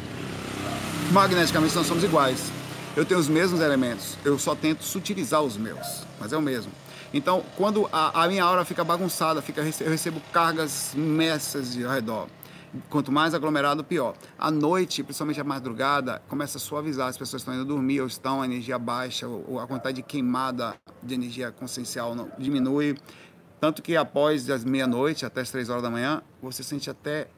[1.12, 2.50] Magneticamente nós somos iguais.
[2.96, 6.72] Eu tenho os mesmos elementos, eu só tento sutilizar os meus, mas é o mesmo.
[7.12, 12.28] Então, quando a, a minha aura fica bagunçada, fica, eu recebo cargas imensas ao redor.
[12.88, 14.14] Quanto mais aglomerado, pior.
[14.38, 17.08] À noite, principalmente à madrugada, começa a suavizar.
[17.08, 20.74] As pessoas estão indo dormir ou estão, a energia baixa, ou a quantidade de queimada
[21.02, 22.96] de energia consciencial não, diminui.
[23.60, 27.28] Tanto que após as meia-noite, até as três horas da manhã, você sente até.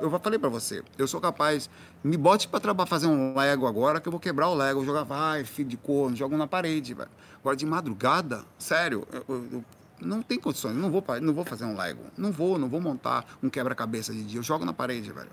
[0.00, 1.68] Eu falei para você, eu sou capaz.
[2.02, 4.84] Me bote para fazer um Lego agora, que eu vou quebrar o Lego.
[4.84, 6.94] Jogar, vai, filho de corno, jogo na parede.
[6.94, 7.10] Velho.
[7.40, 9.64] Agora, de madrugada, sério, eu, eu,
[10.00, 12.02] não tem condições, não vou, não vou fazer um Lego.
[12.16, 14.38] Não vou, não vou montar um quebra-cabeça de dia.
[14.38, 15.30] Eu jogo na parede, velho.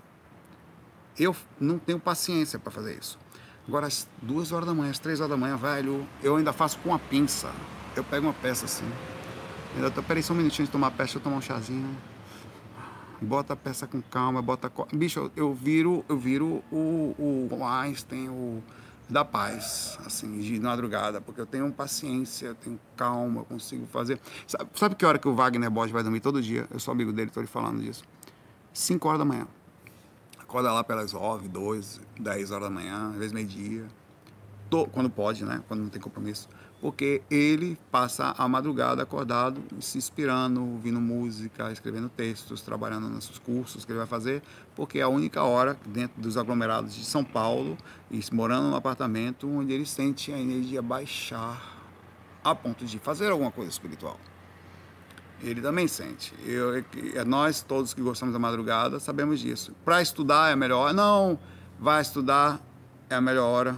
[1.18, 3.18] Eu não tenho paciência para fazer isso.
[3.68, 6.78] Agora, às duas horas da manhã, às três horas da manhã, velho, eu ainda faço
[6.78, 7.52] com uma pinça.
[7.94, 8.90] Eu pego uma peça assim.
[9.76, 11.94] Ainda tô, peraí só um minutinho de tomar peça, deixa eu tomar um chazinho.
[13.20, 14.72] Bota a peça com calma, bota.
[14.90, 18.62] Bicho, eu, viro, eu viro o, o Einstein, o
[19.06, 24.18] da paz, assim, de madrugada, porque eu tenho paciência, eu tenho calma, eu consigo fazer.
[24.46, 26.66] Sabe, sabe que hora que o Wagner Borges vai dormir todo dia?
[26.70, 28.02] Eu sou amigo dele, estou lhe falando disso.
[28.72, 29.46] 5 horas da manhã.
[30.48, 33.84] Acorda lá pelas 9, 12, 10 horas da manhã, às vezes meio-dia.
[34.92, 35.62] Quando pode, né?
[35.68, 36.48] Quando não tem compromisso
[36.80, 43.84] porque ele passa a madrugada acordado, se inspirando, ouvindo música, escrevendo textos, trabalhando nos cursos
[43.84, 44.42] que ele vai fazer,
[44.76, 47.76] porque é a única hora dentro dos aglomerados de São Paulo,
[48.10, 51.76] e morando num apartamento, onde ele sente a energia baixar
[52.44, 54.18] a ponto de fazer alguma coisa espiritual.
[55.42, 56.34] Ele também sente.
[56.44, 56.76] Eu,
[57.14, 59.72] é nós todos que gostamos da madrugada sabemos disso.
[59.84, 60.92] Para estudar é a melhor hora.
[60.92, 61.38] Não,
[61.78, 62.60] vai estudar
[63.08, 63.76] é a melhor hora.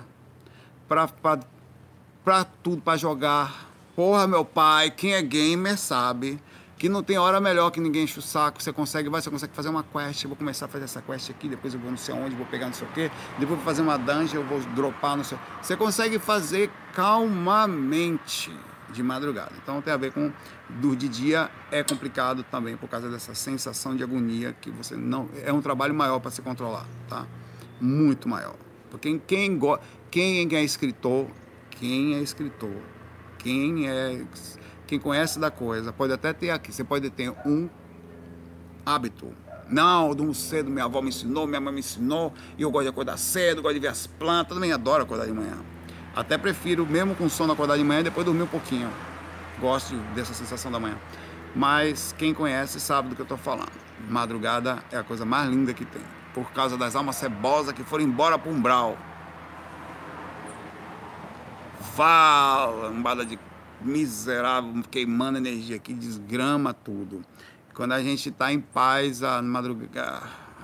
[0.89, 3.69] Para tudo, para jogar.
[3.95, 6.41] Porra, meu pai, quem é gamer sabe
[6.81, 8.63] que não tem hora melhor que ninguém enche o saco.
[8.63, 10.25] Você consegue, vai, você consegue fazer uma quest.
[10.25, 12.47] Eu vou começar a fazer essa quest aqui, depois eu vou não sei onde, vou
[12.47, 15.37] pegar não sei o quê, depois vou fazer uma dungeon, eu vou dropar não sei.
[15.61, 18.51] Você consegue fazer calmamente
[18.93, 19.53] de madrugada.
[19.63, 20.33] Então tem a ver com
[20.69, 25.29] do de dia é complicado também por causa dessa sensação de agonia que você não
[25.43, 27.27] é um trabalho maior para se controlar, tá?
[27.81, 28.57] Muito maior.
[28.91, 29.59] Porque quem
[30.11, 31.29] quem é escritor
[31.81, 32.77] quem é escritor,
[33.39, 34.23] quem é
[34.87, 37.71] quem conhece da coisa, pode até ter aqui, você pode ter um
[38.85, 39.33] hábito.
[39.69, 42.85] Não, de um cedo minha avó me ensinou, minha mãe me ensinou, e eu gosto
[42.85, 45.59] de acordar cedo, gosto de ver as plantas, também adoro acordar de manhã.
[46.15, 48.91] Até prefiro, mesmo com sono, acordar de manhã depois dormir um pouquinho.
[49.61, 50.97] Gosto dessa sensação da manhã.
[51.55, 53.73] Mas quem conhece sabe do que eu estou falando.
[54.09, 56.03] Madrugada é a coisa mais linda que tem.
[56.35, 58.97] Por causa das almas cebosas que foram embora para o umbral
[62.83, 63.39] lambada de
[63.81, 67.23] miserável, queimando energia que desgrama tudo.
[67.75, 70.23] Quando a gente está em paz, a madrugada,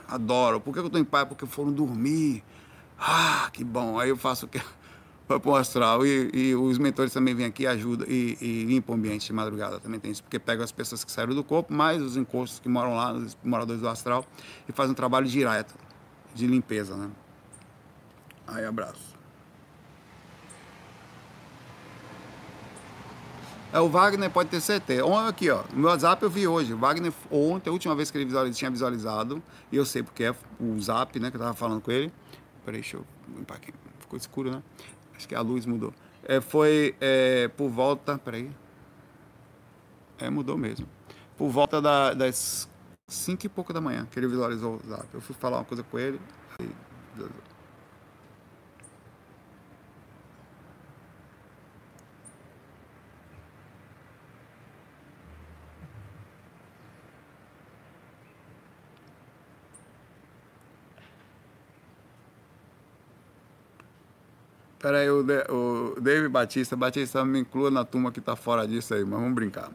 [0.09, 0.61] adoro.
[0.61, 1.26] Por que eu estou em paz?
[1.26, 2.42] Porque foram dormir.
[2.99, 3.99] Ah, que bom.
[3.99, 4.61] Aí eu faço o que?
[5.27, 6.07] Para o astral.
[6.07, 9.81] E, e, os mentores também vêm aqui ajudam e, e limpam o ambiente de madrugada.
[9.81, 12.68] Também tem isso, porque pegam as pessoas que saíram do corpo, mais os encostos que
[12.68, 14.24] moram lá, os moradores do astral,
[14.68, 15.74] e fazem um trabalho direto
[16.35, 17.11] de limpeza, né?
[18.47, 19.16] Aí, abraço.
[23.72, 25.05] É, o Wagner pode ter certeza.
[25.29, 26.72] Aqui, ó, no meu WhatsApp eu vi hoje.
[26.72, 30.35] O Wagner, ontem, a última vez que ele tinha visualizado, e eu sei porque é
[30.61, 32.12] o Zap, né, que eu tava falando com ele.
[32.64, 33.05] Peraí, deixa eu
[33.37, 33.74] limpar aqui.
[33.99, 34.62] Ficou escuro, né?
[35.17, 35.93] Acho que a luz mudou.
[36.23, 38.19] É, foi é, por volta.
[38.19, 38.51] Peraí.
[40.19, 40.87] É, mudou mesmo.
[41.37, 42.69] Por volta da, das
[43.09, 45.07] 5 e pouco da manhã que ele visualizou o Zap.
[45.12, 46.21] Eu fui falar uma coisa com ele.
[46.59, 46.71] Aí,
[64.87, 69.05] Peraí, o, o David Batista, Batista me inclua na turma que tá fora disso aí,
[69.05, 69.68] mas vamos brincar.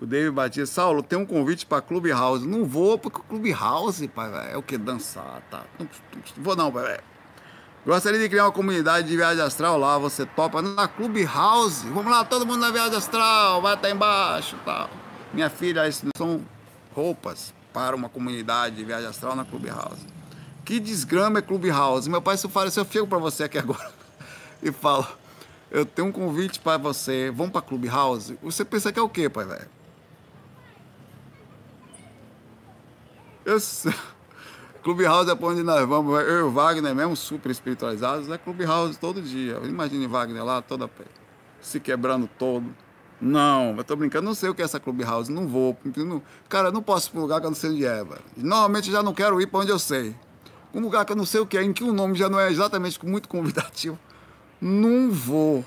[0.00, 2.42] O David Batista, Saulo, tem um convite para Clube House.
[2.42, 4.78] Não vou, porque o Clube House, pai, é o que?
[4.78, 5.64] Dançar, tá?
[5.76, 5.88] Não,
[6.36, 7.00] vou não, pai.
[7.84, 11.82] Gostaria de criar uma comunidade de viagem astral lá, você topa na Clube House.
[11.82, 14.88] Vamos lá, todo mundo na viagem astral, vai estar embaixo tal.
[15.34, 16.40] Minha filha, isso são
[16.94, 20.06] roupas para uma comunidade de viagem astral na Clube House.
[20.64, 22.06] Que desgrama é Clube House?
[22.06, 24.05] Meu pai, se eu falo isso, eu fico para você aqui agora
[24.68, 25.08] e fala:
[25.70, 28.38] Eu tenho um convite para você, vamos para Clubhouse?
[28.42, 29.68] Você pensa que é o quê, pai velho?
[33.44, 33.58] Eu
[34.82, 36.20] Clubhouse é para onde nós vamos.
[36.20, 39.60] Eu e o Wagner, mesmo super espiritualizados, é Clubhouse todo dia.
[39.64, 40.88] Imagine Wagner lá, toda
[41.60, 42.72] se quebrando todo.
[43.20, 45.76] Não, eu tô brincando, não sei o que é essa Clubhouse, não vou.
[45.96, 48.22] Não, cara, não posso ir para um lugar que eu não sei onde é, velho.
[48.36, 50.14] Normalmente já não quero ir para onde eu sei.
[50.74, 52.38] Um lugar que eu não sei o que é, em que o nome já não
[52.38, 53.98] é exatamente muito convidativo.
[54.60, 55.64] Não vou.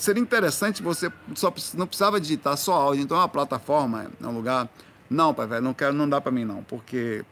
[0.00, 4.34] Seria interessante você só não precisava digitar só áudio, então é uma plataforma, é um
[4.34, 4.68] lugar.
[5.08, 7.24] Não, pai, velho, não quero, não dá para mim não, porque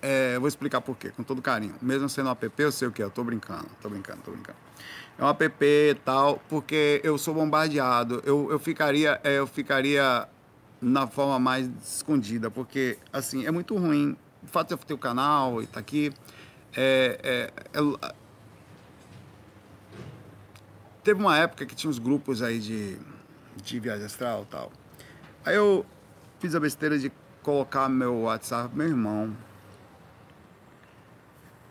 [0.00, 1.74] é, vou explicar por quê, com todo carinho.
[1.80, 4.32] Mesmo sendo um app, eu sei o que é, eu tô brincando, tô brincando, tô
[4.32, 4.58] brincando.
[5.16, 10.26] É um app e tal, porque eu sou bombardeado, eu, eu ficaria, é, eu ficaria
[10.80, 14.16] na forma mais escondida, porque assim, é muito ruim.
[14.42, 16.12] O fato de eu ter o canal e tá aqui,
[16.74, 18.14] é, é, é
[21.02, 22.96] Teve uma época que tinha uns grupos aí de,
[23.56, 24.72] de viagem astral e tal.
[25.44, 25.84] Aí eu
[26.38, 27.10] fiz a besteira de
[27.42, 29.36] colocar meu WhatsApp meu irmão.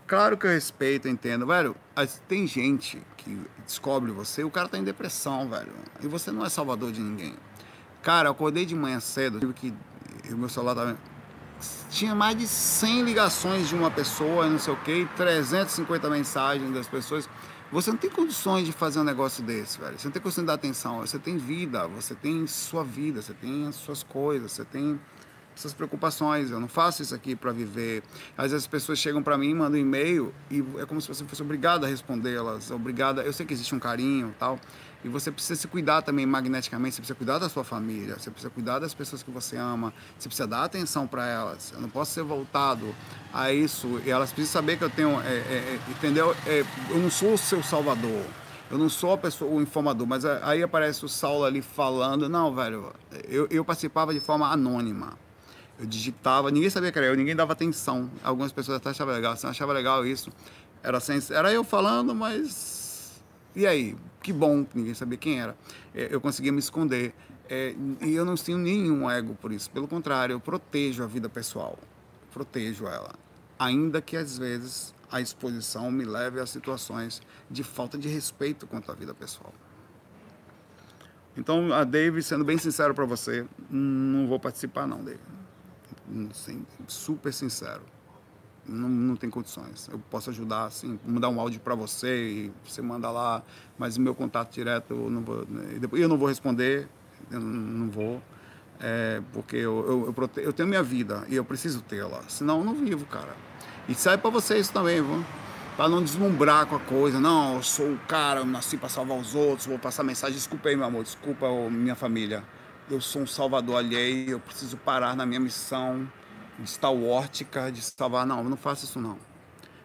[0.05, 1.73] Claro que eu respeito, eu entendo, velho.
[2.27, 5.71] Tem gente que descobre você, o cara tá em depressão, velho.
[6.01, 7.33] E você não é salvador de ninguém.
[8.01, 9.73] Cara, eu acordei de manhã cedo, tive que.
[10.29, 10.97] O meu celular tava.
[11.89, 16.87] Tinha mais de 100 ligações de uma pessoa, não sei o quê, 350 mensagens das
[16.87, 17.29] pessoas.
[17.71, 19.97] Você não tem condições de fazer um negócio desse, velho.
[19.97, 20.99] Você não tem condições de dar atenção.
[20.99, 24.99] Você tem vida, você tem sua vida, você tem as suas coisas, você tem
[25.55, 26.51] essas preocupações.
[26.51, 28.03] Eu não faço isso aqui para viver.
[28.37, 31.23] Às vezes as pessoas chegam para mim, mandam um e-mail e é como se você
[31.23, 33.21] fosse obrigado a respondê-las, obrigada.
[33.21, 34.59] Eu sei que existe um carinho, tal,
[35.03, 36.95] e você precisa se cuidar também magneticamente.
[36.95, 40.27] Você precisa cuidar da sua família, você precisa cuidar das pessoas que você ama, você
[40.29, 41.71] precisa dar atenção para elas.
[41.73, 42.93] Eu não posso ser voltado
[43.33, 46.35] a isso e elas precisam saber que eu tenho, é, é, é entendeu?
[46.45, 48.23] É, eu não sou o seu salvador.
[48.69, 52.29] Eu não sou a pessoa, o informador, mas aí aparece o Saulo ali falando.
[52.29, 52.93] Não, velho,
[53.27, 55.17] eu, eu participava de forma anônima.
[55.77, 58.09] Eu digitava, ninguém sabia que era eu, ninguém dava atenção.
[58.23, 60.31] Algumas pessoas até achavam legal, você não achava legal isso.
[60.81, 62.80] Era, sem, era eu falando, mas.
[63.55, 63.95] E aí?
[64.21, 65.55] Que bom ninguém sabia quem era.
[65.93, 67.13] É, eu conseguia me esconder.
[67.49, 69.69] É, e eu não tenho nenhum ego por isso.
[69.69, 71.77] Pelo contrário, eu protejo a vida pessoal.
[72.31, 73.13] Protejo ela.
[73.59, 78.91] Ainda que às vezes a exposição me leve a situações de falta de respeito quanto
[78.91, 79.53] à vida pessoal.
[81.35, 85.19] Então, a Dave, sendo bem sincero para você, não vou participar não, Dave
[86.29, 87.81] assim, super sincero.
[88.67, 89.89] Não, não tem condições.
[89.91, 93.43] Eu posso ajudar, assim, mandar um áudio para você e você manda lá,
[93.77, 96.87] mas o meu contato direto eu não vou, né, eu não vou responder,
[97.31, 98.21] eu não vou,
[98.79, 102.65] é, porque eu, eu, eu, eu, tenho minha vida e eu preciso tê-la, senão eu
[102.65, 103.35] não vivo, cara.
[103.89, 105.25] E sai para vocês também, viu?
[105.75, 109.17] Para não deslumbrar com a coisa, não, eu sou o cara, eu nasci para salvar
[109.17, 112.43] os outros, vou passar mensagem, desculpa aí, meu amor, desculpa minha família
[112.91, 116.07] eu sou um salvador alheio, eu preciso parar na minha missão
[116.61, 118.25] de stalwártica, de salvar.
[118.25, 119.17] Não, não faça isso não.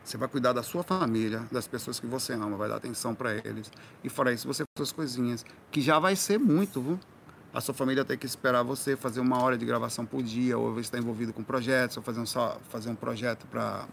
[0.05, 3.35] Você vai cuidar da sua família, das pessoas que você ama, vai dar atenção para
[3.35, 3.71] eles.
[4.05, 7.01] E fora isso, você faz suas coisinhas, que já vai ser muito, viu?
[7.53, 10.75] A sua família tem que esperar você fazer uma hora de gravação por dia, ou
[10.75, 12.27] você está envolvido com projetos, ou fazer um,
[12.69, 13.87] fazer um projeto para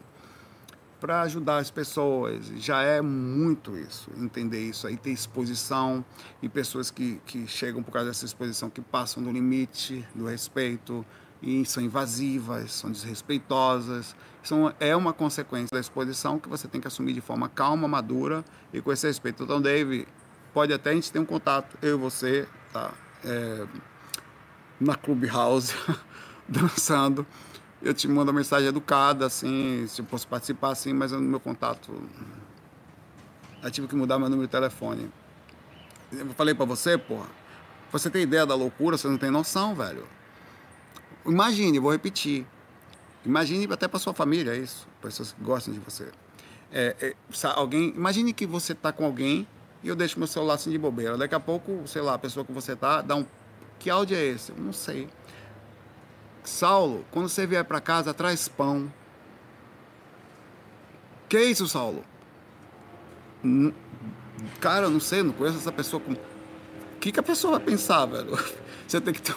[0.99, 2.45] para ajudar as pessoas.
[2.55, 6.05] Já é muito isso, entender isso aí, ter exposição
[6.41, 11.05] e pessoas que, que chegam por causa dessa exposição que passam do limite do respeito
[11.43, 14.15] e são invasivas, são desrespeitosas.
[14.41, 18.43] São, é uma consequência da exposição que você tem que assumir de forma calma, madura
[18.73, 19.43] e com esse respeito.
[19.43, 20.07] Então, Dave,
[20.53, 22.91] pode até a gente ter um contato, eu e você, tá?
[23.23, 23.67] É,
[24.79, 25.73] na Clubhouse,
[26.47, 27.25] dançando
[27.83, 31.39] eu te mando uma mensagem educada, assim, se eu posso participar, assim, mas no meu
[31.39, 31.91] contato.
[33.61, 35.11] Eu tive que mudar meu número de telefone.
[36.11, 37.27] Eu falei para você, porra,
[37.91, 40.07] você tem ideia da loucura, você não tem noção, velho.
[41.25, 42.45] Imagine, vou repetir.
[43.25, 46.11] Imagine até para sua família é isso, pessoas que gostam de você.
[46.71, 47.15] É, é,
[47.55, 49.47] alguém, imagine que você tá com alguém
[49.83, 51.17] e eu deixo meu celular assim de bobeira.
[51.17, 53.25] Daqui a pouco, sei lá, a pessoa que você tá dá um.
[53.79, 54.51] Que áudio é esse?
[54.51, 55.07] Eu não sei.
[56.43, 58.91] Saulo, quando você vier para casa, traz pão.
[61.29, 62.03] Que isso, Saulo?
[64.59, 66.01] Cara, eu não sei, não conheço essa pessoa.
[66.01, 66.13] Com...
[66.13, 68.37] O que, que a pessoa vai pensar, velho?
[68.87, 69.35] Você tem que ter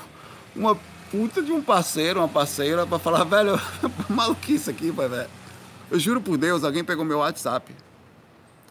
[0.55, 0.79] uma
[1.11, 3.61] puta de um parceiro, uma parceira, para falar, velho,
[4.09, 5.29] maluquice aqui, velho.
[5.91, 7.75] Eu juro por Deus, alguém pegou meu WhatsApp.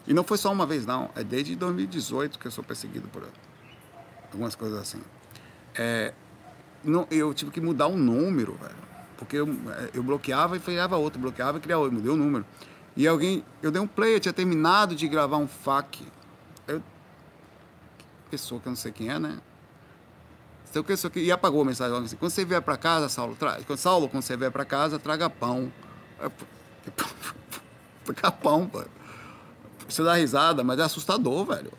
[0.06, 1.10] E não foi só uma vez, não.
[1.16, 3.26] É desde 2018 que eu sou perseguido por
[4.32, 5.00] algumas coisas assim.
[5.74, 6.12] É,
[6.84, 8.86] não, eu tive que mudar um número, velho.
[9.16, 9.48] Porque eu,
[9.94, 12.44] eu bloqueava e criava outro, bloqueava e criava outro, mudei o número.
[12.96, 16.04] E alguém, eu dei um play, eu tinha terminado de gravar um FAQ.
[16.68, 16.82] Eu,
[18.30, 19.38] pessoa que eu não sei quem é, né?
[20.76, 22.16] Então, pessoa que, e apagou a mensagem assim.
[22.16, 25.72] Quando você vier para casa, Saulo, tra, Saulo, quando você vier para casa, traga pão.
[28.04, 28.84] Traga pão, pô.
[29.88, 31.72] Você dá risada, mas é assustador, velho.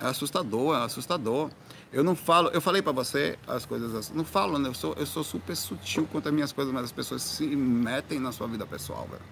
[0.00, 1.50] É assustador, é assustador.
[1.92, 4.68] Eu não falo, eu falei para você as coisas assim, não falo, né?
[4.68, 8.20] Eu sou, eu sou super sutil quanto às minhas coisas, mas as pessoas se metem
[8.20, 9.22] na sua vida pessoal, velho.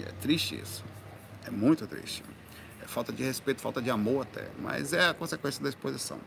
[0.00, 0.82] E é triste isso.
[1.44, 2.24] É muito triste.
[2.82, 6.18] É falta de respeito, falta de amor até, mas é a consequência da exposição.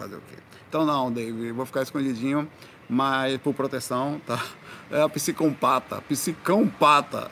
[0.00, 0.36] Fazer o quê?
[0.66, 2.48] Então não, David, vou ficar escondidinho,
[2.88, 4.42] mas por proteção, tá?
[4.90, 7.30] É a psicopata, psicompata.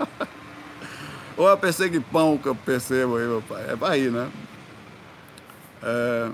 [1.36, 3.64] Ou a perseguipão que eu percebo aí, meu pai.
[3.64, 4.32] É aí, né?
[5.82, 6.30] É,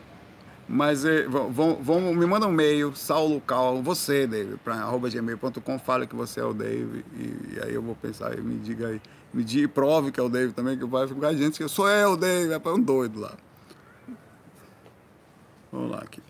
[0.68, 1.50] mas é, vão,
[1.82, 6.44] vão, me manda um e-mail, Saulo Cal, você, David, para gmail.com, fala que você é
[6.44, 9.02] o David, e, e, aí eu vou pensar, e me diga aí,
[9.34, 11.88] me diga, prove que é o David também, que vai ficar gente que eu sou
[11.88, 13.32] eu, David, é um doido lá.
[15.72, 16.22] Vamos lá aqui.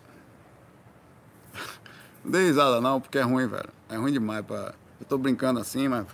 [2.24, 3.70] Não dei risada não, porque é ruim, velho.
[3.88, 4.74] É ruim demais para.
[5.00, 6.06] Eu tô brincando assim, mas.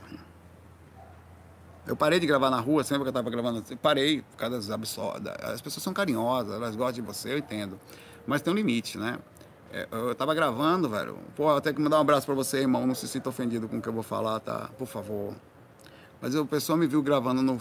[1.86, 4.70] Eu parei de gravar na rua, sempre que eu estava gravando, parei por causa das
[4.70, 5.34] absurdas.
[5.40, 7.78] As pessoas são carinhosas, elas gostam de você, eu entendo.
[8.26, 9.18] Mas tem um limite, né?
[9.72, 11.16] É, eu tava gravando, velho.
[11.36, 12.86] Pô, eu tenho que mandar um abraço para você, irmão.
[12.86, 14.68] Não se sinta ofendido com o que eu vou falar, tá?
[14.76, 15.34] Por favor.
[16.20, 17.58] Mas o pessoal me viu gravando no,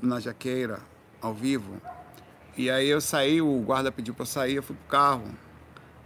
[0.00, 0.80] na jaqueira,
[1.20, 1.80] ao vivo.
[2.56, 5.24] E aí eu saí, o guarda pediu para eu sair, eu fui pro carro.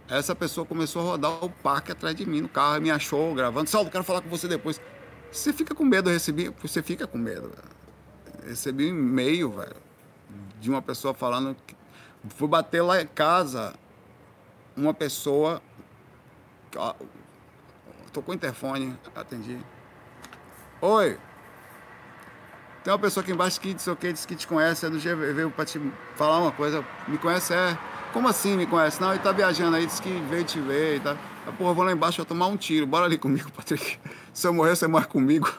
[0.07, 3.69] Essa pessoa começou a rodar o parque atrás de mim no carro, me achou gravando.
[3.69, 4.81] Saulo, quero falar com você depois.
[5.31, 6.49] Você fica com medo, eu recebi.
[6.61, 8.47] Você fica com medo, velho.
[8.47, 9.75] Recebi um e-mail, velho,
[10.59, 11.75] de uma pessoa falando que
[12.29, 13.75] fui bater lá em casa
[14.75, 15.61] uma pessoa.
[18.11, 19.59] Tocou o interfone, atendi.
[20.81, 21.19] Oi!
[22.89, 24.97] Tem uma pessoa aqui embaixo que disse o que, disse que te conhece, é do
[24.97, 25.79] GV, veio pra te
[26.15, 26.83] falar uma coisa.
[27.07, 27.77] Me conhece, é.
[28.11, 28.99] Como assim me conhece?
[28.99, 30.99] Não, ele tá viajando aí, disse que veio te ver e.
[30.99, 31.15] Tá.
[31.55, 32.87] Porra, vou lá embaixo, vou tomar um tiro.
[32.87, 33.99] Bora ali comigo, Patrick.
[34.33, 35.53] Se eu morrer, você morre comigo.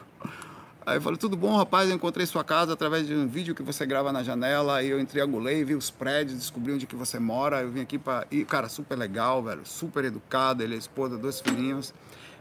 [0.85, 1.89] Aí eu falei, tudo bom, rapaz?
[1.89, 4.75] Eu encontrei sua casa através de um vídeo que você grava na janela.
[4.75, 7.61] Aí eu triangulei, vi os prédios, descobri onde que você mora.
[7.61, 8.27] Eu vim aqui para...
[8.29, 9.61] E, cara, super legal, velho.
[9.63, 10.63] Super educado.
[10.63, 11.93] Ele é esposa, dois filhinhos.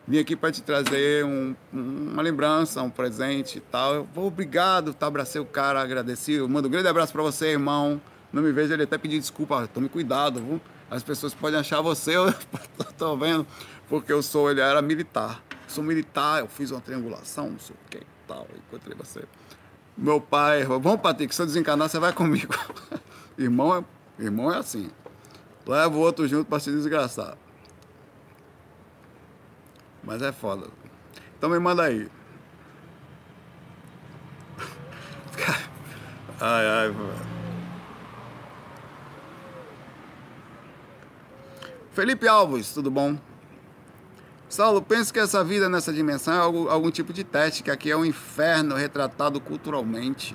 [0.07, 3.95] Vim aqui para te trazer um, uma lembrança, um presente e tal.
[3.95, 5.07] Eu vou, obrigado, tá?
[5.07, 6.33] Abracei o cara, agradeci.
[6.33, 8.01] Eu mando um grande abraço para você, irmão.
[8.33, 9.69] Não me vejo ele até pedir desculpa.
[9.73, 10.61] Tome cuidado, viu?
[10.91, 12.33] As pessoas podem achar você, eu
[12.99, 13.47] tô vendo,
[13.89, 15.41] porque eu sou, ele era militar.
[15.69, 18.47] Sou militar, eu fiz uma triangulação, não sei o que tal.
[18.69, 19.25] Encontrei você.
[19.97, 22.55] Meu pai, vamos, Patrick, se eu desencanar, você vai comigo.
[23.39, 24.91] irmão, é, irmão é assim.
[25.67, 27.37] Leva o outro junto para se desgraçar.
[30.03, 30.69] Mas é foda.
[31.37, 32.09] Então me manda aí.
[36.41, 36.95] Ai, ai.
[41.93, 43.19] Felipe Alves, tudo bom?
[44.49, 47.91] Saulo, penso que essa vida nessa dimensão é algum, algum tipo de teste, que aqui
[47.91, 50.35] é um inferno retratado culturalmente.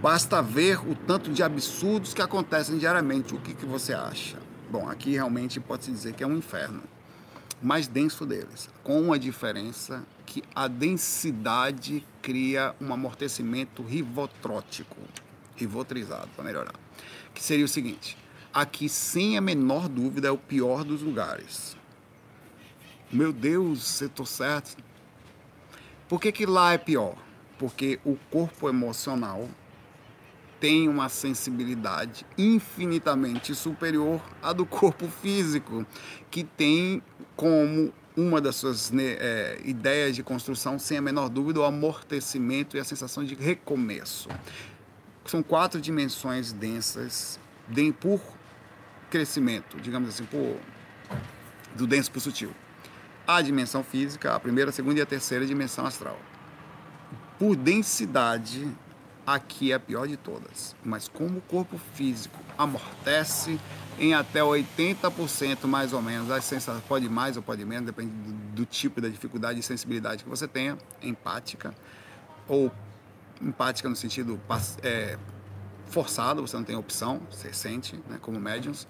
[0.00, 3.34] Basta ver o tanto de absurdos que acontecem diariamente.
[3.34, 4.38] O que, que você acha?
[4.70, 6.82] Bom, aqui realmente pode-se dizer que é um inferno.
[7.62, 8.68] Mais denso deles.
[8.82, 14.96] Com a diferença que a densidade cria um amortecimento rivotrótico.
[15.56, 16.74] Rivotrizado, para melhorar.
[17.34, 18.16] Que seria o seguinte:
[18.52, 21.78] aqui, sem a menor dúvida, é o pior dos lugares
[23.10, 24.76] meu Deus, eu estou certo.
[26.06, 27.16] Por que, que lá é pior?
[27.58, 29.48] Porque o corpo emocional
[30.60, 35.86] tem uma sensibilidade infinitamente superior à do corpo físico,
[36.30, 37.02] que tem
[37.36, 42.76] como uma das suas né, é, ideias de construção, sem a menor dúvida, o amortecimento
[42.76, 44.28] e a sensação de recomeço.
[45.24, 47.38] São quatro dimensões densas
[47.68, 48.20] de, por
[49.10, 50.56] crescimento, digamos assim, por,
[51.76, 52.50] do denso para o sutil
[53.28, 56.18] a dimensão física, a primeira, a segunda e a terceira dimensão astral.
[57.38, 58.66] Por densidade,
[59.34, 60.74] aqui é a pior de todas.
[60.82, 63.60] Mas como o corpo físico amortece
[63.98, 68.32] em até 80% mais ou menos, as sensações pode mais ou pode menos, depende do,
[68.56, 71.74] do tipo da dificuldade e sensibilidade que você tenha, empática,
[72.46, 72.72] ou
[73.42, 74.40] empática no sentido
[74.82, 75.18] é,
[75.86, 78.86] forçado, você não tem opção, você sente, né, como médiums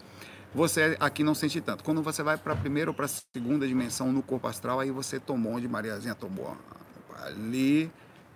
[0.55, 1.85] você aqui não sente tanto.
[1.85, 4.91] Quando você vai para a primeira ou para a segunda dimensão no corpo astral, aí
[4.91, 6.57] você tomou onde Mariazinha tomou.
[7.23, 7.91] Ali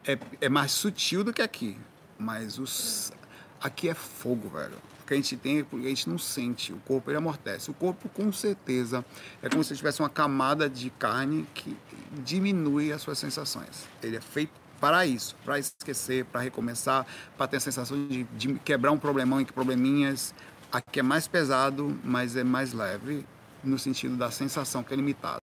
[0.06, 1.78] é, é mais sutil do que aqui.
[2.22, 3.12] Mas os,
[3.60, 4.76] aqui é fogo, velho.
[5.02, 6.72] O que a gente tem, a gente não sente.
[6.72, 7.70] O corpo ele amortece.
[7.70, 9.04] O corpo, com certeza,
[9.42, 11.76] é como se tivesse uma camada de carne que
[12.24, 13.88] diminui as suas sensações.
[14.02, 17.06] Ele é feito para isso, para esquecer, para recomeçar,
[17.36, 20.34] para ter a sensação de, de quebrar um problemão em que probleminhas,
[20.72, 23.26] Aqui é mais pesado, mas é mais leve
[23.62, 25.42] no sentido da sensação que é limitada.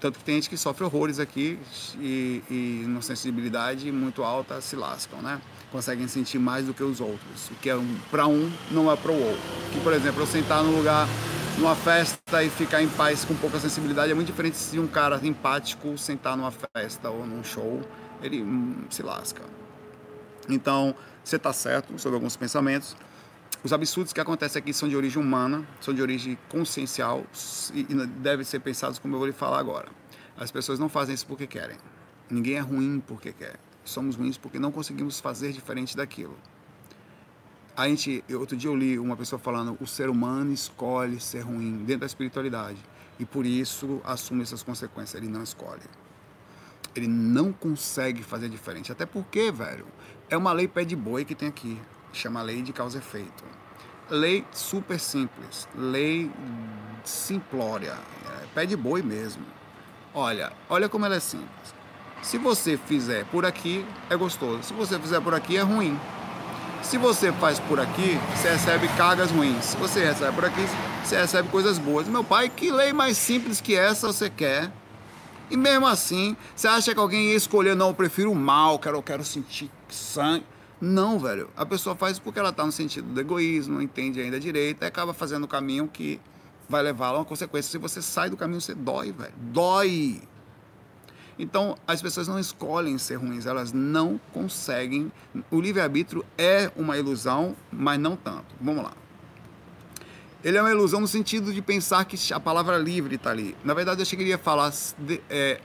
[0.00, 1.56] Tanto que tem gente que sofre horrores aqui
[2.00, 5.40] e, e na sensibilidade muito alta se lascam, né?
[5.74, 7.50] Conseguem sentir mais do que os outros.
[7.50, 9.42] O que é um, para um não é para o outro.
[9.72, 11.08] Que, por exemplo, eu sentar num lugar,
[11.58, 15.18] numa festa e ficar em paz com pouca sensibilidade é muito diferente se um cara
[15.20, 17.82] empático sentar numa festa ou num show,
[18.22, 19.42] ele hum, se lasca.
[20.48, 20.94] Então,
[21.24, 22.96] você está certo sobre alguns pensamentos.
[23.64, 27.26] Os absurdos que acontecem aqui são de origem humana, são de origem consciencial
[27.74, 29.88] e devem ser pensados como eu vou lhe falar agora.
[30.36, 31.76] As pessoas não fazem isso porque querem.
[32.30, 33.58] Ninguém é ruim porque quer.
[33.84, 36.36] Somos ruins porque não conseguimos fazer diferente daquilo.
[37.76, 41.78] A gente, outro dia eu li uma pessoa falando, o ser humano escolhe ser ruim
[41.78, 42.78] dentro da espiritualidade
[43.18, 45.20] e por isso assume essas consequências.
[45.20, 45.82] Ele não escolhe.
[46.94, 48.92] Ele não consegue fazer diferente.
[48.92, 49.86] Até porque, velho,
[50.30, 51.80] é uma lei pé de boi que tem aqui
[52.14, 53.44] chama lei de causa e efeito.
[54.08, 56.30] Lei super simples, lei
[57.04, 59.44] simplória, é, pé de boi mesmo.
[60.12, 61.74] Olha, olha como ela é simples.
[62.24, 64.62] Se você fizer por aqui, é gostoso.
[64.62, 66.00] Se você fizer por aqui, é ruim.
[66.82, 69.62] Se você faz por aqui, você recebe cargas ruins.
[69.62, 70.62] Se você recebe por aqui,
[71.04, 72.08] você recebe coisas boas.
[72.08, 74.72] Meu pai, que lei mais simples que essa você quer?
[75.50, 78.96] E mesmo assim, você acha que alguém ia escolher, não, eu prefiro o mal, quero,
[78.96, 80.46] eu quero sentir sangue.
[80.80, 81.50] Não, velho.
[81.54, 84.86] A pessoa faz porque ela está no sentido do egoísmo, não entende ainda direito, e
[84.86, 86.18] acaba fazendo o caminho que
[86.70, 87.70] vai levá-la a uma consequência.
[87.70, 89.34] Se você sai do caminho, você dói, velho.
[89.36, 90.22] Dói.
[91.38, 95.10] Então, as pessoas não escolhem ser ruins, elas não conseguem.
[95.50, 98.54] O livre-arbítrio é uma ilusão, mas não tanto.
[98.60, 98.92] Vamos lá.
[100.44, 103.56] Ele é uma ilusão no sentido de pensar que a palavra livre está ali.
[103.64, 104.72] Na verdade, eu chegaria a falar.
[104.98, 105.60] De, é...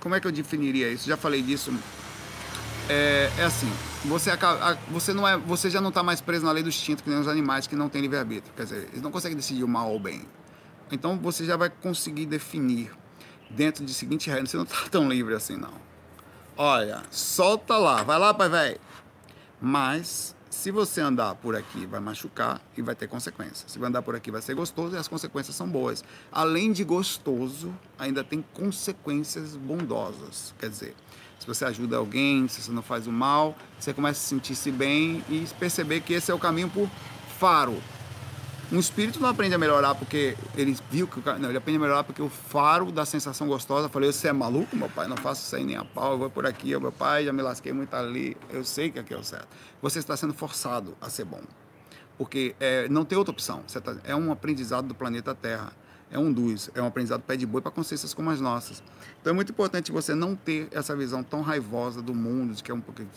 [0.00, 1.08] Como é que eu definiria isso?
[1.08, 1.72] Já falei disso.
[2.90, 3.72] É, é assim,
[4.04, 7.02] você, acaba, você, não é, você já não está mais preso na lei do instinto,
[7.02, 8.52] que nem os animais que não têm livre-arbítrio.
[8.54, 10.26] Quer dizer, eles não conseguem decidir o mal ou o bem.
[10.92, 12.90] Então, você já vai conseguir definir
[13.50, 15.72] dentro de seguinte regra, você não está tão livre assim, não.
[16.56, 18.80] Olha, solta lá, vai lá, pai velho.
[19.60, 23.64] Mas, se você andar por aqui, vai machucar e vai ter consequências.
[23.72, 26.04] Se vai andar por aqui, vai ser gostoso e as consequências são boas.
[26.30, 30.54] Além de gostoso, ainda tem consequências bondosas.
[30.58, 30.94] Quer dizer,
[31.38, 35.24] se você ajuda alguém, se você não faz o mal, você começa a sentir-se bem
[35.28, 36.88] e perceber que esse é o caminho por
[37.38, 37.82] faro,
[38.72, 41.38] um espírito não aprende a melhorar porque ele viu que o cara.
[41.38, 43.86] Não, ele aprende a melhorar porque o faro da sensação gostosa.
[43.86, 45.06] Eu falei, você é maluco, meu pai?
[45.06, 47.42] Não faço isso aí nem a pau, eu vou por aqui, meu pai, já me
[47.42, 48.36] lasquei muito ali.
[48.50, 49.48] Eu sei que aqui é o certo.
[49.82, 51.40] Você está sendo forçado a ser bom.
[52.16, 53.62] Porque é, não tem outra opção.
[53.82, 55.72] Tá, é um aprendizado do planeta Terra.
[56.10, 58.82] É um dos, é um aprendizado pé de boi para consciências como as nossas.
[59.20, 62.70] Então é muito importante você não ter essa visão tão raivosa do mundo, de que
[62.70, 63.08] é um pouquinho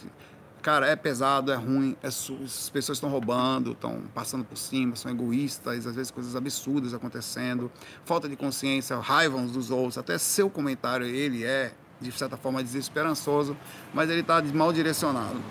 [0.68, 5.10] cara, é pesado, é ruim, é as pessoas estão roubando, estão passando por cima, são
[5.10, 7.72] egoístas, às vezes coisas absurdas acontecendo,
[8.04, 12.62] falta de consciência, raiva uns dos outros, até seu comentário, ele é, de certa forma,
[12.62, 13.56] desesperançoso,
[13.94, 15.42] mas ele está mal direcionado,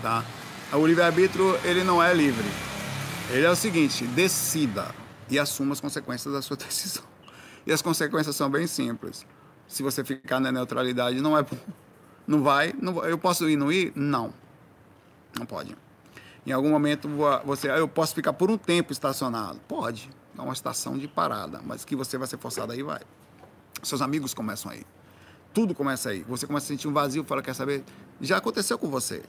[0.00, 0.24] tá?
[0.72, 2.46] O livre-arbítrio, ele não é livre.
[3.30, 4.86] Ele é o seguinte, decida
[5.28, 7.04] e assuma as consequências da sua decisão.
[7.66, 9.26] E as consequências são bem simples.
[9.68, 11.44] Se você ficar na neutralidade, não é
[12.26, 13.92] não vai, não, eu posso ir não ir?
[13.94, 14.32] Não.
[15.38, 15.76] Não pode.
[16.46, 17.08] Em algum momento
[17.44, 19.60] você, eu posso ficar por um tempo estacionado.
[19.66, 20.10] Pode.
[20.36, 23.00] É uma estação de parada, mas que você vai ser forçado aí, vai.
[23.82, 24.84] Seus amigos começam aí.
[25.52, 26.24] Tudo começa aí.
[26.24, 27.84] Você começa a sentir um vazio, fala, quer saber?
[28.20, 29.22] Já aconteceu com você.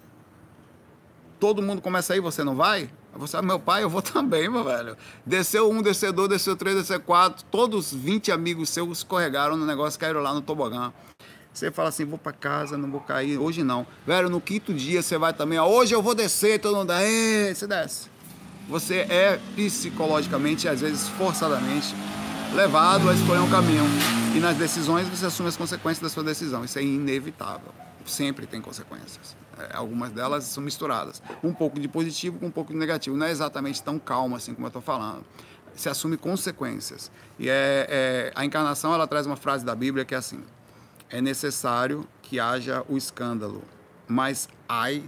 [1.39, 2.89] Todo mundo começa aí, você não vai?
[3.13, 4.97] Você, ah, meu pai, eu vou também, meu velho.
[5.25, 7.45] Desceu um, desceu dois, desceu três, desceu quatro.
[7.51, 10.91] Todos 20 amigos seus escorregaram no negócio, caíram lá no tobogã.
[11.55, 13.37] Você fala assim, vou para casa, não vou cair.
[13.37, 13.87] Hoje não.
[14.05, 17.53] Velho, no quinto dia você vai também, ó, hoje eu vou descer, todo mundo, é,
[17.53, 18.09] você desce.
[18.67, 21.95] Você é psicologicamente, às vezes forçadamente,
[22.53, 23.85] levado a escolher um caminho.
[24.35, 26.65] E nas decisões você assume as consequências da sua decisão.
[26.65, 27.73] Isso é inevitável.
[28.05, 29.37] Sempre tem consequências.
[29.57, 31.23] É, algumas delas são misturadas.
[31.41, 33.15] Um pouco de positivo com um pouco de negativo.
[33.15, 35.23] Não é exatamente tão calmo assim como eu estou falando.
[35.73, 37.09] Se assume consequências.
[37.39, 40.43] E é, é, a encarnação ela traz uma frase da Bíblia que é assim:
[41.09, 43.63] é necessário que haja o escândalo,
[44.07, 45.03] mas ai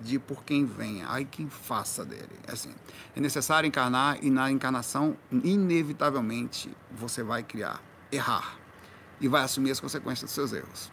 [0.00, 2.38] de por quem venha, ai quem faça dele.
[2.46, 2.74] É assim,
[3.14, 7.80] é necessário encarnar e na encarnação, inevitavelmente, você vai criar,
[8.10, 8.56] errar
[9.20, 10.90] e vai assumir as consequências dos seus erros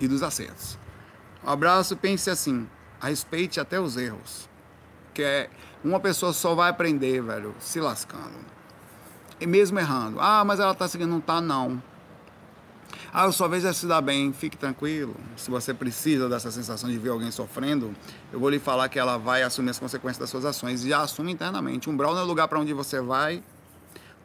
[0.00, 0.78] e dos acertos.
[1.44, 2.68] Um abraço, pense assim,
[3.00, 4.48] respeite até os erros,
[5.14, 5.50] que é
[5.82, 8.56] uma pessoa só vai aprender, velho, se lascando.
[9.38, 10.18] E mesmo errando.
[10.18, 11.82] Ah, mas ela está seguindo, não está não.
[13.18, 15.16] Ah, sua vez é se dar bem, fique tranquilo.
[15.38, 17.94] Se você precisa dessa sensação de ver alguém sofrendo,
[18.30, 21.00] eu vou lhe falar que ela vai assumir as consequências das suas ações e já
[21.00, 21.88] assume internamente.
[21.88, 23.42] Um brau não é lugar para onde você vai,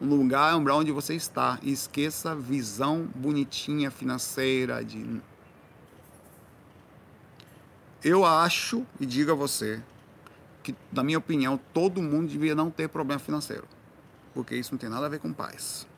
[0.01, 1.57] um lugar é um brau onde você está.
[1.61, 5.21] E esqueça a visão bonitinha financeira de
[8.03, 9.81] eu acho e digo a você
[10.61, 13.63] que, na minha opinião, todo mundo devia não ter problema financeiro,
[14.33, 15.89] porque isso não tem nada a ver com paz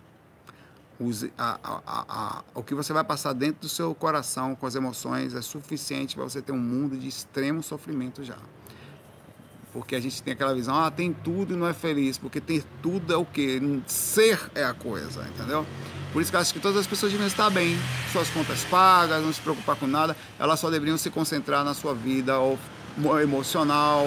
[1.38, 5.34] a, a, a, o que você vai passar dentro do seu coração com as emoções
[5.34, 8.38] é suficiente para você ter um mundo de extremo sofrimento já.
[9.72, 12.64] Porque a gente tem aquela visão, ah, tem tudo e não é feliz, porque ter
[12.82, 13.60] tudo é o quê?
[13.88, 15.66] Ser é a coisa, entendeu?
[16.12, 17.76] Por isso que eu acho que todas as pessoas devem estar bem,
[18.12, 21.96] suas contas pagas, não se preocupar com nada, elas só deveriam se concentrar na sua
[21.96, 22.34] vida
[23.24, 24.06] emocional,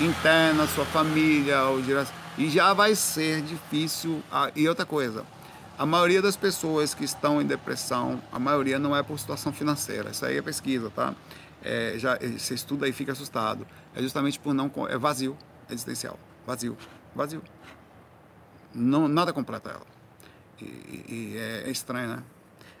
[0.00, 1.58] interna, sua família,
[2.38, 4.22] e já vai ser difícil.
[4.56, 5.22] E outra coisa,
[5.76, 10.10] a maioria das pessoas que estão em depressão, a maioria não é por situação financeira.
[10.10, 11.14] Isso aí é pesquisa, tá?
[11.62, 13.66] É, já você estuda e fica assustado.
[13.94, 15.36] É justamente por não é vazio
[15.68, 16.76] existencial, vazio,
[17.14, 17.42] vazio.
[18.74, 19.86] Não nada completa ela.
[20.60, 22.22] E, e é, é, estranho, né?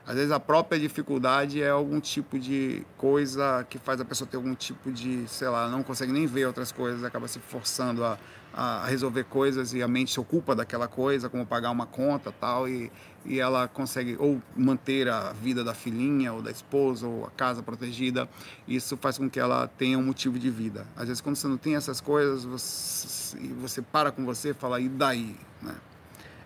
[0.06, 4.36] Às vezes a própria dificuldade é algum tipo de coisa que faz a pessoa ter
[4.36, 8.18] algum tipo de, sei lá, não consegue nem ver outras coisas, acaba se forçando a,
[8.52, 12.68] a resolver coisas e a mente se ocupa daquela coisa, como pagar uma conta tal,
[12.68, 12.92] e,
[13.24, 17.62] e ela consegue ou manter a vida da filhinha ou da esposa ou a casa
[17.62, 18.28] protegida.
[18.68, 20.86] Isso faz com que ela tenha um motivo de vida.
[20.94, 24.78] Às vezes quando você não tem essas coisas, você, você para com você e fala,
[24.80, 25.34] e daí?
[25.62, 25.74] Né?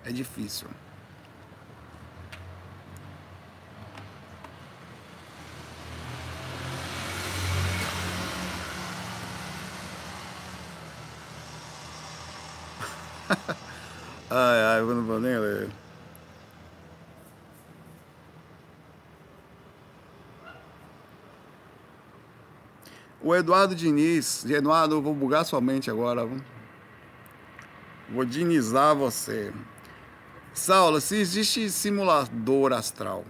[0.04, 0.68] É difícil.
[14.30, 15.68] ai, ai, eu não vou nem ler.
[23.20, 26.28] O Eduardo Diniz, Eduardo, vou bugar sua mente agora.
[28.08, 29.52] Vou dinizar você.
[30.54, 33.24] Saulo, se existe simulador astral,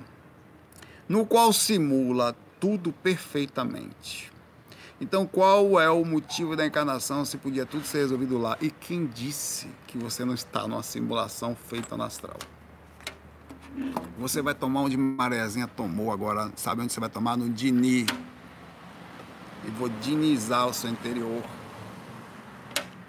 [1.08, 4.30] no qual simula tudo perfeitamente,
[5.00, 8.56] então, qual é o motivo da encarnação se podia tudo ser resolvido lá?
[8.60, 12.36] E quem disse que você não está numa simulação feita no astral?
[14.18, 16.50] Você vai tomar onde Marezinha tomou agora.
[16.56, 17.36] Sabe onde você vai tomar?
[17.36, 18.06] No Dini.
[19.64, 21.44] E vou dinizar o seu interior.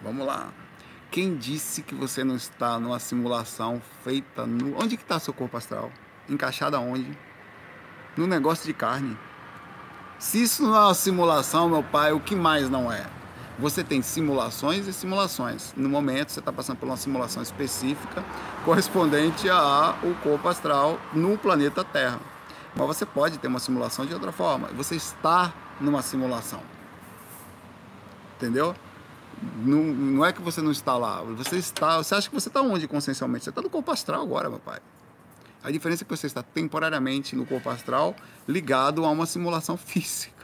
[0.04, 0.54] Vamos lá.
[1.10, 4.80] Quem disse que você não está numa simulação feita no.
[4.80, 5.92] Onde que está seu corpo astral?
[6.30, 7.18] Encaixado aonde?
[8.16, 9.18] No negócio de carne.
[10.20, 13.08] Se isso não é uma simulação, meu pai, o que mais não é?
[13.58, 15.74] Você tem simulações e simulações.
[15.78, 18.24] No momento, você está passando por uma simulação específica
[18.66, 22.20] correspondente ao corpo astral no planeta Terra.
[22.76, 24.68] Mas você pode ter uma simulação de outra forma.
[24.76, 26.62] Você está numa simulação.
[28.36, 28.76] Entendeu?
[29.58, 31.22] Não, não é que você não está lá.
[31.22, 31.98] Você está.
[31.98, 33.46] Você acha que você está onde consciencialmente?
[33.46, 34.80] Você está no corpo astral agora, meu pai.
[35.64, 38.16] A diferença é que você está temporariamente no corpo astral
[38.48, 40.40] ligado a uma simulação física.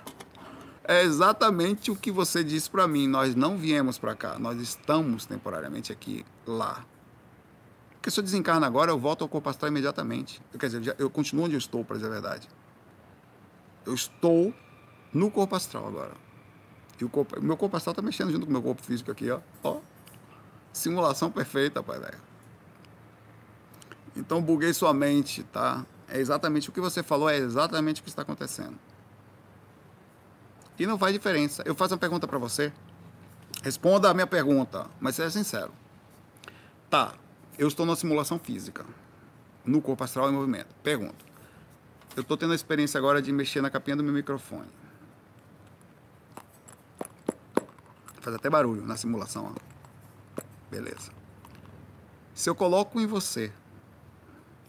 [0.83, 3.07] É exatamente o que você disse para mim.
[3.07, 6.85] Nós não viemos para cá, nós estamos temporariamente aqui, lá.
[7.93, 10.39] Porque se eu desencarno agora, eu volto ao corpo astral imediatamente.
[10.59, 12.47] Quer dizer, eu continuo onde eu estou, para dizer a verdade.
[13.83, 14.53] Eu estou
[15.11, 16.11] no corpo astral agora.
[17.01, 19.31] E o corpo, meu corpo astral está mexendo junto com o meu corpo físico aqui,
[19.31, 19.39] ó.
[19.63, 19.79] ó.
[20.71, 22.34] Simulação perfeita, pai velho.
[24.15, 25.85] Então buguei sua mente, tá?
[26.07, 28.77] É exatamente o que você falou, é exatamente o que está acontecendo.
[30.77, 31.63] E não faz diferença.
[31.65, 32.71] Eu faço uma pergunta para você.
[33.63, 35.71] Responda a minha pergunta, mas seja sincero.
[36.89, 37.13] Tá,
[37.57, 38.85] eu estou numa simulação física,
[39.65, 40.73] no corpo astral em movimento.
[40.83, 41.25] Pergunto.
[42.15, 44.69] Eu estou tendo a experiência agora de mexer na capinha do meu microfone.
[48.21, 49.53] Faz até barulho na simulação.
[49.53, 50.41] Ó.
[50.69, 51.11] Beleza.
[52.33, 53.51] Se eu coloco em você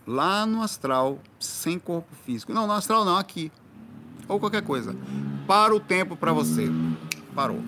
[0.07, 2.52] lá no astral, sem corpo físico.
[2.52, 3.50] Não, no astral não, aqui.
[4.28, 4.94] Ou qualquer coisa.
[5.46, 6.70] Para o tempo para você.
[7.34, 7.61] Parou.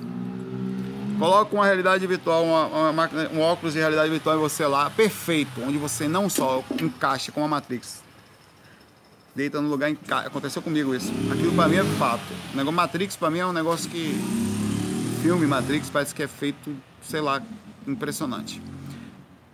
[1.19, 5.61] Coloca uma realidade virtual, uma, uma um óculos de realidade virtual em você lá, perfeito,
[5.61, 8.05] onde você não só encaixa com a Matrix.
[9.35, 10.29] Deita no lugar, encaixa.
[10.29, 11.13] aconteceu comigo isso.
[11.33, 12.23] Aquilo para mim é fato.
[12.53, 14.15] O negócio Matrix para mim é um negócio que
[15.21, 17.43] filme Matrix parece que é feito, sei lá,
[17.87, 18.63] impressionante.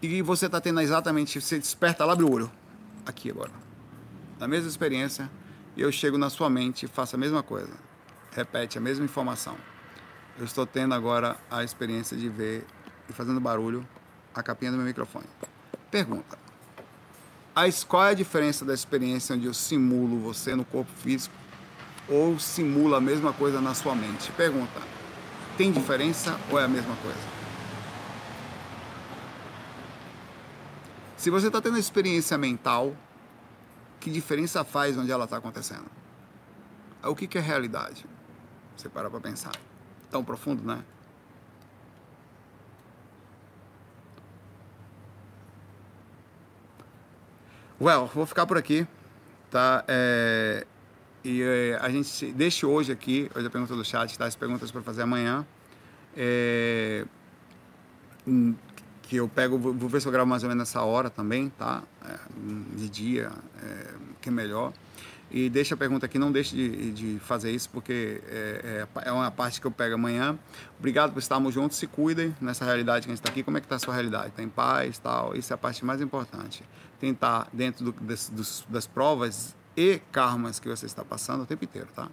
[0.03, 2.51] E você tá tendo exatamente, você desperta abre o olho
[3.07, 3.53] aqui agora.
[4.39, 5.31] Na mesma experiência,
[5.77, 7.73] eu chego na sua mente e faço a mesma coisa.
[8.33, 9.57] Repete a mesma informação.
[10.39, 12.67] Eu estou tendo agora a experiência de ver
[13.09, 13.87] e fazendo barulho
[14.35, 15.27] a capinha do meu microfone.
[15.91, 16.37] Pergunta:
[17.87, 21.35] qual é a diferença da experiência onde eu simulo você no corpo físico
[22.09, 24.33] ou simula a mesma coisa na sua mente?
[24.33, 24.83] Pergunta:
[25.57, 27.34] tem diferença ou é a mesma coisa?
[31.25, 32.95] Se você está tendo experiência mental,
[33.99, 35.87] que diferença faz onde ela está acontecendo?
[37.03, 38.05] O que, que é realidade?
[38.77, 39.53] Você para para pensar.
[40.11, 40.85] Tão profundo, né?
[47.81, 48.87] Well, vou ficar por aqui,
[49.51, 49.83] tá?
[49.89, 50.67] É,
[51.25, 54.27] e é, a gente deixa hoje aqui, hoje a pergunta do chat, tá?
[54.27, 55.47] As perguntas para fazer amanhã.
[56.15, 57.07] É,
[59.09, 61.83] que eu pego, vou ver se eu gravo mais ou menos nessa hora também, tá?
[62.05, 62.19] É,
[62.77, 63.31] de dia,
[63.63, 64.73] é, que é melhor.
[65.31, 69.13] E deixa a pergunta aqui, não deixe de, de fazer isso, porque é, é, é,
[69.13, 70.39] uma parte que eu pego amanhã.
[70.79, 73.43] Obrigado por estarmos juntos, se cuidem nessa realidade que a gente está aqui.
[73.43, 74.29] Como é que está a sua realidade?
[74.29, 75.35] Está em paz tal?
[75.35, 76.63] Isso é a parte mais importante.
[77.01, 81.89] Tentar, dentro do, das, das provas e karmas que você está passando o tempo inteiro,
[81.95, 82.09] tá?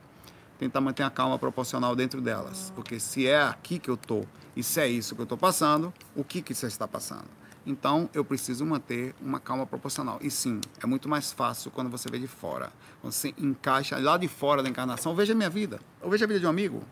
[0.62, 2.72] Tentar manter a calma proporcional dentro delas.
[2.76, 5.91] Porque se é aqui que eu estou e se é isso que eu estou passando,
[6.16, 7.26] o que, que você está passando?
[7.66, 10.20] Então, eu preciso manter uma calma proporcional.
[10.22, 12.72] E sim, é muito mais fácil quando você vê de fora.
[13.01, 15.80] Quando você encaixa lá de fora da encarnação, veja a minha vida.
[15.99, 16.84] Ou veja a vida de um amigo.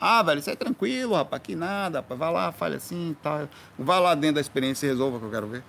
[0.00, 2.18] Ah, velho, isso é tranquilo, rapaz, que nada, rapaz.
[2.18, 3.46] Vai lá, fale assim, tá.
[3.78, 5.62] Vai lá dentro da experiência e resolva o que eu quero ver.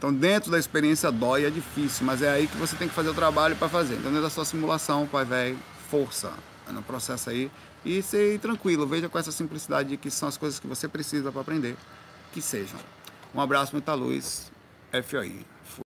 [0.00, 3.10] Então, dentro da experiência dói, é difícil, mas é aí que você tem que fazer
[3.10, 3.96] o trabalho para fazer.
[3.96, 5.58] Então, dentro da sua simulação, pai velho,
[5.90, 6.32] força
[6.70, 7.50] no processo aí
[7.84, 8.86] e ser tranquilo.
[8.86, 11.76] Veja com essa simplicidade de que são as coisas que você precisa para aprender,
[12.32, 12.80] que sejam.
[13.34, 14.50] Um abraço, muita luz,
[14.90, 15.44] FOI.